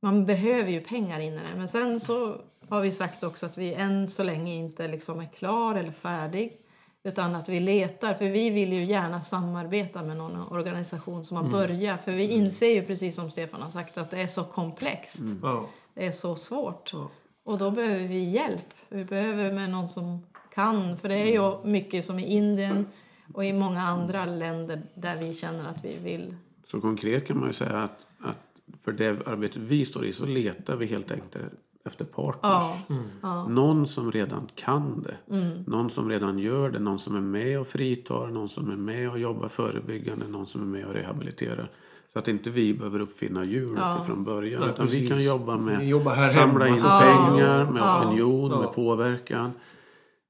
man 0.00 0.26
behöver 0.26 0.70
ju 0.70 0.80
pengar 0.80 1.20
in 1.20 1.32
i 1.32 1.36
det. 1.36 1.56
Men 1.56 1.68
sen 1.68 2.00
så 2.00 2.40
har 2.68 2.80
vi 2.80 2.92
sagt 2.92 3.24
också 3.24 3.46
att 3.46 3.58
vi 3.58 3.74
än 3.74 4.10
så 4.10 4.22
länge 4.22 4.54
inte 4.54 4.88
liksom 4.88 5.20
är 5.20 5.26
klar 5.26 5.74
eller 5.74 5.92
färdig. 5.92 6.60
Utan 7.04 7.34
att 7.34 7.48
vi 7.48 7.60
letar, 7.60 8.14
för 8.14 8.24
vi 8.24 8.50
vill 8.50 8.72
ju 8.72 8.84
gärna 8.84 9.22
samarbeta 9.22 10.02
med 10.02 10.16
någon 10.16 10.48
organisation 10.48 11.24
som 11.24 11.36
har 11.36 11.44
börjat. 11.44 12.04
För 12.04 12.12
vi 12.12 12.30
inser 12.30 12.70
ju 12.70 12.84
precis 12.84 13.16
som 13.16 13.30
Stefan 13.30 13.62
har 13.62 13.70
sagt 13.70 13.98
att 13.98 14.10
det 14.10 14.22
är 14.22 14.26
så 14.26 14.44
komplext. 14.44 15.24
Ja. 15.42 15.66
Det 15.94 16.06
är 16.06 16.12
så 16.12 16.36
svårt. 16.36 16.90
Ja. 16.92 17.10
Och 17.44 17.58
då 17.58 17.70
behöver 17.70 18.08
vi 18.08 18.24
hjälp. 18.24 18.74
Vi 18.88 19.04
behöver 19.04 19.52
med 19.52 19.70
någon 19.70 19.88
som 19.88 20.26
kan. 20.54 20.98
För 20.98 21.08
det 21.08 21.16
är 21.16 21.26
ju 21.26 21.64
mycket 21.64 22.04
som 22.04 22.18
i 22.18 22.24
Indien 22.24 22.86
och 23.34 23.44
i 23.44 23.52
många 23.52 23.82
andra 23.82 24.24
länder 24.24 24.82
där 24.94 25.16
vi 25.16 25.32
känner 25.34 25.68
att 25.70 25.84
vi 25.84 25.98
vill. 25.98 26.34
så 26.66 26.80
konkret 26.80 27.26
kan 27.26 27.38
man 27.38 27.46
ju 27.48 27.52
säga 27.52 27.82
att, 27.82 28.06
att 28.20 28.38
för 28.84 28.92
det 28.92 29.26
arbetet 29.26 29.56
vi 29.56 29.84
står 29.84 30.04
i 30.04 30.12
så 30.12 30.26
letar 30.26 30.76
vi 30.76 30.86
helt 30.86 31.10
enkelt 31.10 31.36
efter 31.84 32.04
partners. 32.04 32.42
Ja, 32.42 32.76
ja, 33.22 33.48
Någon 33.48 33.86
som 33.86 34.12
redan 34.12 34.46
kan 34.54 35.02
det. 35.02 35.34
Mm. 35.36 35.64
Någon 35.66 35.90
som 35.90 36.08
redan 36.08 36.38
gör 36.38 36.70
det. 36.70 36.78
Någon 36.78 36.98
som 36.98 37.16
är 37.16 37.20
med 37.20 37.60
och 37.60 37.66
fritar. 37.66 38.26
Någon 38.26 38.48
som 38.48 38.70
är 38.70 38.76
med 38.76 39.10
och 39.10 39.18
jobbar 39.18 39.48
förebyggande. 39.48 40.28
Någon 40.28 40.46
som 40.46 40.60
är 40.62 40.66
med 40.78 40.86
och 40.86 40.94
rehabiliterar. 40.94 41.70
Så 42.12 42.18
att 42.18 42.28
inte 42.28 42.50
vi 42.50 42.74
behöver 42.74 43.00
uppfinna 43.00 43.44
hjulet 43.44 43.78
Ja. 43.78 44.02
ifrån 44.02 44.24
början. 44.24 44.60
Nej, 44.60 44.70
utan 44.70 44.86
vi 44.86 44.92
precis. 44.92 45.08
kan 45.08 45.22
jobba 45.24 45.56
med 45.56 45.76
här 45.78 46.32
samla 46.32 46.64
hemma, 46.64 46.76
in 46.78 46.84
att 46.84 47.00
pengar, 47.02 47.70
med 47.70 47.82
Ja. 47.82 48.04
opinion, 48.08 48.50
Ja. 48.50 48.60
med 48.60 48.72
påverkan. 48.72 49.52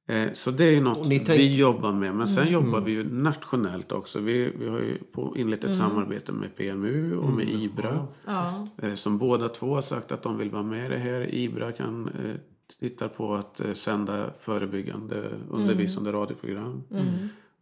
Eh, 0.08 0.32
Så 0.32 0.50
det 0.50 0.64
är 0.64 0.80
något 0.80 0.98
Och 0.98 1.08
ni 1.08 1.18
vi 1.18 1.24
tänk- 1.24 1.52
jobbar 1.52 1.92
med. 1.92 2.14
Men 2.14 2.28
sen 2.28 2.42
Mm. 2.42 2.52
jobbar 2.54 2.80
vi 2.80 2.92
ju 2.92 3.04
nationellt 3.14 3.92
också. 3.92 4.20
Vi, 4.20 4.52
vi 4.58 4.68
har 4.68 4.78
ju 4.78 4.98
på, 5.12 5.34
inlett 5.36 5.64
ett 5.64 5.76
samarbete 5.76 6.32
med 6.32 6.56
PMU 6.56 7.16
och 7.16 7.32
med 7.32 7.48
IBRA. 7.48 8.06
ja, 8.26 8.68
Eh, 8.82 8.94
Som 8.94 9.18
båda 9.18 9.48
två 9.48 9.74
har 9.74 9.82
sagt 9.82 10.12
att 10.12 10.22
de 10.22 10.38
vill 10.38 10.50
vara 10.50 10.62
med 10.62 10.86
i 10.86 10.88
det 10.88 10.98
här. 10.98 11.34
IBRA 11.34 11.72
kan 11.72 12.08
eh, 12.08 12.34
titta 12.80 13.08
på 13.08 13.34
att 13.34 13.60
eh, 13.60 13.72
sända 13.72 14.30
förebyggande 14.40 15.30
undervisande 15.50 16.12
radioprogram. 16.12 16.82
mm, 16.90 17.04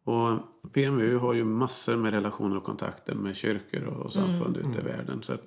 Och 0.05 0.39
PMU 0.73 1.17
har 1.17 1.33
ju 1.35 1.45
massor 1.45 1.97
med 1.97 2.13
relationer 2.13 2.57
och 2.57 2.65
kontakter 2.65 3.15
med 3.15 3.37
kyrkor 3.37 3.85
och 3.85 4.13
samfund 4.13 4.57
ute 4.57 4.79
i 4.79 4.83
världen. 4.83 5.23
Så 5.23 5.33
att, 5.33 5.45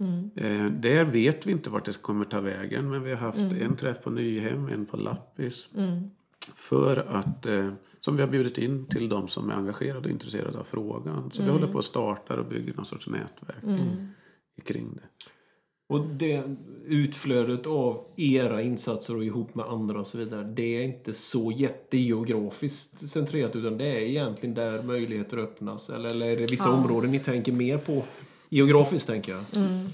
mm, 0.00 0.30
eh, 0.36 0.72
där 0.80 1.04
vet 1.04 1.46
vi 1.46 1.52
inte 1.52 1.70
vart 1.70 1.84
det 1.84 2.02
kommer 2.02 2.24
ta 2.24 2.40
vägen. 2.40 2.90
Men 2.90 3.02
vi 3.02 3.10
har 3.10 3.16
haft 3.18 3.38
en 3.38 3.76
träff 3.76 4.02
på 4.02 4.10
Nyhem, 4.10 4.68
en 4.68 4.86
på 4.86 4.96
Lappis. 4.96 5.68
Mm, 6.48 6.56
För 6.56 6.96
att, 6.96 7.46
eh, 7.46 7.72
som 8.00 8.16
vi 8.16 8.22
har 8.22 8.28
bjudit 8.28 8.58
in 8.58 8.86
till 8.86 9.08
de 9.08 9.28
som 9.28 9.50
är 9.50 9.54
engagerade 9.54 9.98
och 10.00 10.10
intresserade 10.10 10.58
av 10.58 10.64
frågan. 10.64 11.30
Så 11.32 11.42
vi 11.42 11.50
håller 11.50 11.66
på 11.66 11.78
att 11.78 11.84
starta 11.84 12.40
och 12.40 12.46
bygga 12.46 12.72
någon 12.76 12.84
sorts 12.84 13.06
nätverk 13.06 13.62
mm. 13.62 14.06
kring 14.64 14.94
det. 14.94 15.08
Och 15.88 16.06
det 16.06 16.42
utflödet 16.86 17.66
av 17.66 18.04
era 18.16 18.62
insatser 18.62 19.16
och 19.16 19.24
ihop 19.24 19.54
med 19.54 19.66
andra 19.66 20.00
och 20.00 20.06
så 20.06 20.18
vidare. 20.18 20.42
Det 20.44 20.76
är 20.76 20.82
inte 20.82 21.12
så 21.12 21.52
jättegeografiskt 21.52 23.10
centrerat 23.10 23.56
utan 23.56 23.78
det 23.78 23.86
är 23.86 24.00
egentligen 24.00 24.54
där 24.54 24.82
möjligheter 24.82 25.38
öppnas. 25.38 25.90
Eller, 25.90 26.10
eller 26.10 26.26
är 26.26 26.36
det 26.36 26.46
vissa 26.46 26.68
Ja. 26.68 26.74
områden 26.74 27.10
ni 27.10 27.18
tänker 27.18 27.52
mer 27.52 27.78
på? 27.78 28.02
Geografiskt 28.54 29.06
tänker 29.06 29.32
jag. 29.32 29.44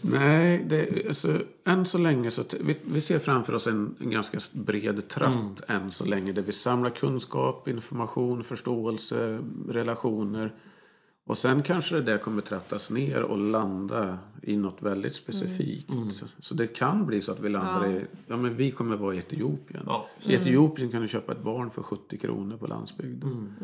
Nej, 0.02 0.64
det, 0.66 1.06
alltså, 1.08 1.42
än 1.64 1.86
så 1.86 1.98
länge 1.98 2.30
så 2.30 2.44
vi, 2.60 2.76
vi 2.84 3.00
ser 3.00 3.18
framför 3.18 3.54
oss 3.54 3.66
en, 3.66 3.94
en 4.00 4.10
ganska 4.10 4.38
bred 4.52 5.08
tratt 5.08 5.60
än 5.68 5.90
så 5.92 6.04
länge 6.04 6.32
där 6.32 6.42
vi 6.42 6.52
samlar 6.52 6.90
kunskap, 6.90 7.68
information, 7.68 8.44
förståelse, 8.44 9.38
relationer. 9.68 10.52
Och 11.24 11.38
sen 11.38 11.62
kanske 11.62 11.94
det 11.94 12.02
där 12.02 12.18
kommer 12.18 12.42
trattas 12.42 12.90
ner 12.90 13.22
och 13.22 13.38
landa 13.38 14.18
i 14.42 14.56
något 14.56 14.82
väldigt 14.82 15.14
specifikt. 15.14 15.90
Så, 16.12 16.26
så 16.40 16.54
det 16.54 16.66
kan 16.66 17.06
bli 17.06 17.20
så 17.20 17.32
att 17.32 17.40
vi 17.40 17.48
landar 17.48 17.86
i, 17.86 18.00
ja 18.26 18.36
men 18.36 18.56
vi 18.56 18.70
kommer 18.70 18.96
vara 18.96 19.14
i 19.14 19.18
Etiopien. 19.18 19.82
Ja. 19.86 20.06
I 20.22 20.34
Etiopien 20.34 20.90
kan 20.90 21.02
du 21.02 21.08
köpa 21.08 21.32
ett 21.32 21.42
barn 21.42 21.70
för 21.70 21.82
70 21.82 22.18
kronor 22.18 22.56
på 22.56 22.66
landsbygden. 22.66 23.54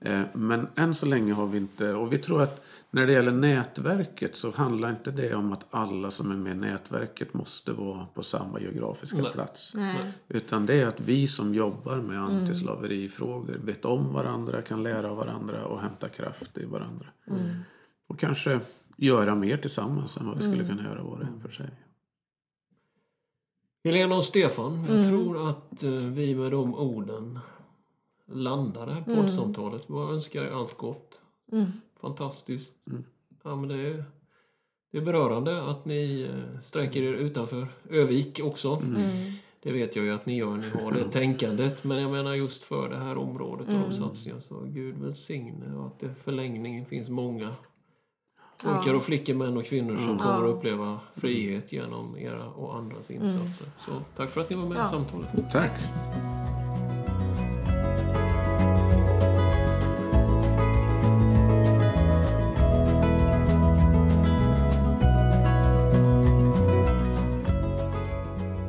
Eh, 0.00 0.22
Men 0.32 0.68
än 0.76 0.94
så 0.94 1.06
länge 1.06 1.32
har 1.32 1.46
vi 1.46 1.58
inte, 1.58 1.92
och 1.94 2.12
vi 2.12 2.18
tror 2.18 2.42
att 2.42 2.64
när 2.90 3.06
det 3.06 3.12
gäller 3.12 3.32
nätverket 3.32 4.36
så 4.36 4.50
handlar 4.50 4.90
inte 4.90 5.10
det 5.10 5.34
om 5.34 5.52
att 5.52 5.66
alla 5.70 6.10
som 6.10 6.30
är 6.30 6.36
med 6.36 6.52
i 6.52 6.60
nätverket 6.60 7.34
måste 7.34 7.72
vara 7.72 8.06
på 8.14 8.22
samma 8.22 8.60
geografiska 8.60 9.22
Nej. 9.22 9.32
plats. 9.32 9.74
Nej. 9.74 10.12
Utan 10.28 10.66
det 10.66 10.74
är 10.74 10.86
att 10.86 11.00
vi 11.00 11.26
som 11.26 11.54
jobbar 11.54 11.96
med 11.96 12.22
antislaverifrågor 12.22 13.58
vet 13.64 13.84
om 13.84 14.12
varandra, 14.12 14.62
kan 14.62 14.82
lära 14.82 15.10
av 15.10 15.16
varandra 15.16 15.66
och 15.66 15.80
hämta 15.80 16.08
kraft 16.08 16.58
i 16.58 16.64
varandra. 16.64 17.06
Och 18.08 18.18
kanske 18.18 18.60
göra 18.96 19.34
mer 19.34 19.56
tillsammans 19.56 20.16
än 20.16 20.26
vad 20.26 20.36
vi 20.36 20.42
skulle 20.42 20.68
kunna 20.68 20.82
göra 20.82 21.02
var 21.02 21.16
och 21.16 21.22
en 21.22 21.40
för 21.40 21.50
sig. 21.50 21.70
Helena 23.84 24.16
och 24.16 24.24
Stefan, 24.24 24.86
jag 24.88 25.06
tror 25.06 25.48
att 25.50 25.82
eh, 25.82 25.90
vi 25.90 26.34
med 26.34 26.52
de 26.52 26.74
orden 26.74 27.38
landar 28.32 28.86
det 28.86 28.92
här 28.92 29.02
poddsamtalet. 29.02 29.84
Jag 29.88 30.12
önskar 30.12 30.42
er 30.42 30.50
allt 30.50 30.76
gott. 30.76 31.18
Mm. 31.52 31.66
Fantastiskt. 32.00 32.86
Ja, 33.42 33.56
men 33.56 33.68
det, 33.68 33.74
är, 33.74 34.04
det 34.92 34.98
är 34.98 35.02
berörande 35.02 35.62
att 35.62 35.84
ni 35.84 36.22
eh, 36.22 36.60
sträcker 36.60 37.02
er 37.02 37.12
utanför 37.12 37.68
Övik 37.90 38.40
också. 38.44 38.82
Mm. 38.84 39.32
Det 39.62 39.72
vet 39.72 39.96
jag 39.96 40.04
ju 40.04 40.14
att 40.14 40.26
ni 40.26 40.36
gör, 40.36 40.56
ni 40.56 40.82
har 40.82 40.92
det 40.92 41.04
tänkandet. 41.10 41.84
Men 41.84 42.02
jag 42.02 42.10
menar 42.10 42.34
just 42.34 42.62
för 42.62 42.88
det 42.88 42.96
här 42.96 43.18
området 43.18 43.68
och 43.68 43.90
de 43.90 43.96
satsningarna. 43.96 44.42
Så 44.42 44.60
Gud 44.60 44.98
välsigne 44.98 45.74
och 45.76 45.86
att 45.86 46.00
det 46.00 46.14
förlängningen 46.24 46.86
finns 46.86 47.08
många 47.08 47.54
pojkar 48.64 48.94
och 48.94 49.02
flickor, 49.02 49.34
män 49.34 49.56
och 49.56 49.64
kvinnor 49.64 49.96
som 49.96 50.18
kommer 50.18 50.48
att 50.48 50.56
uppleva 50.56 51.00
frihet 51.16 51.72
genom 51.72 52.18
era 52.18 52.48
och 52.48 52.76
andras 52.76 53.10
insatser. 53.10 53.70
Så 53.80 53.90
tack 54.16 54.30
för 54.30 54.40
att 54.40 54.50
ni 54.50 54.56
var 54.56 54.66
med 54.66 54.84
i 54.84 54.86
samtalet. 54.86 55.50
Tack! 55.52 55.80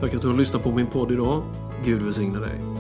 Tack 0.10 0.16
att 0.16 0.22
du 0.22 0.28
har 0.28 0.38
lyssnat 0.38 0.64
på 0.64 0.72
min 0.72 0.88
podd 0.88 1.12
idag. 1.12 1.44
Gud 1.86 2.02
välsigne 2.02 2.40
dig. 2.40 2.79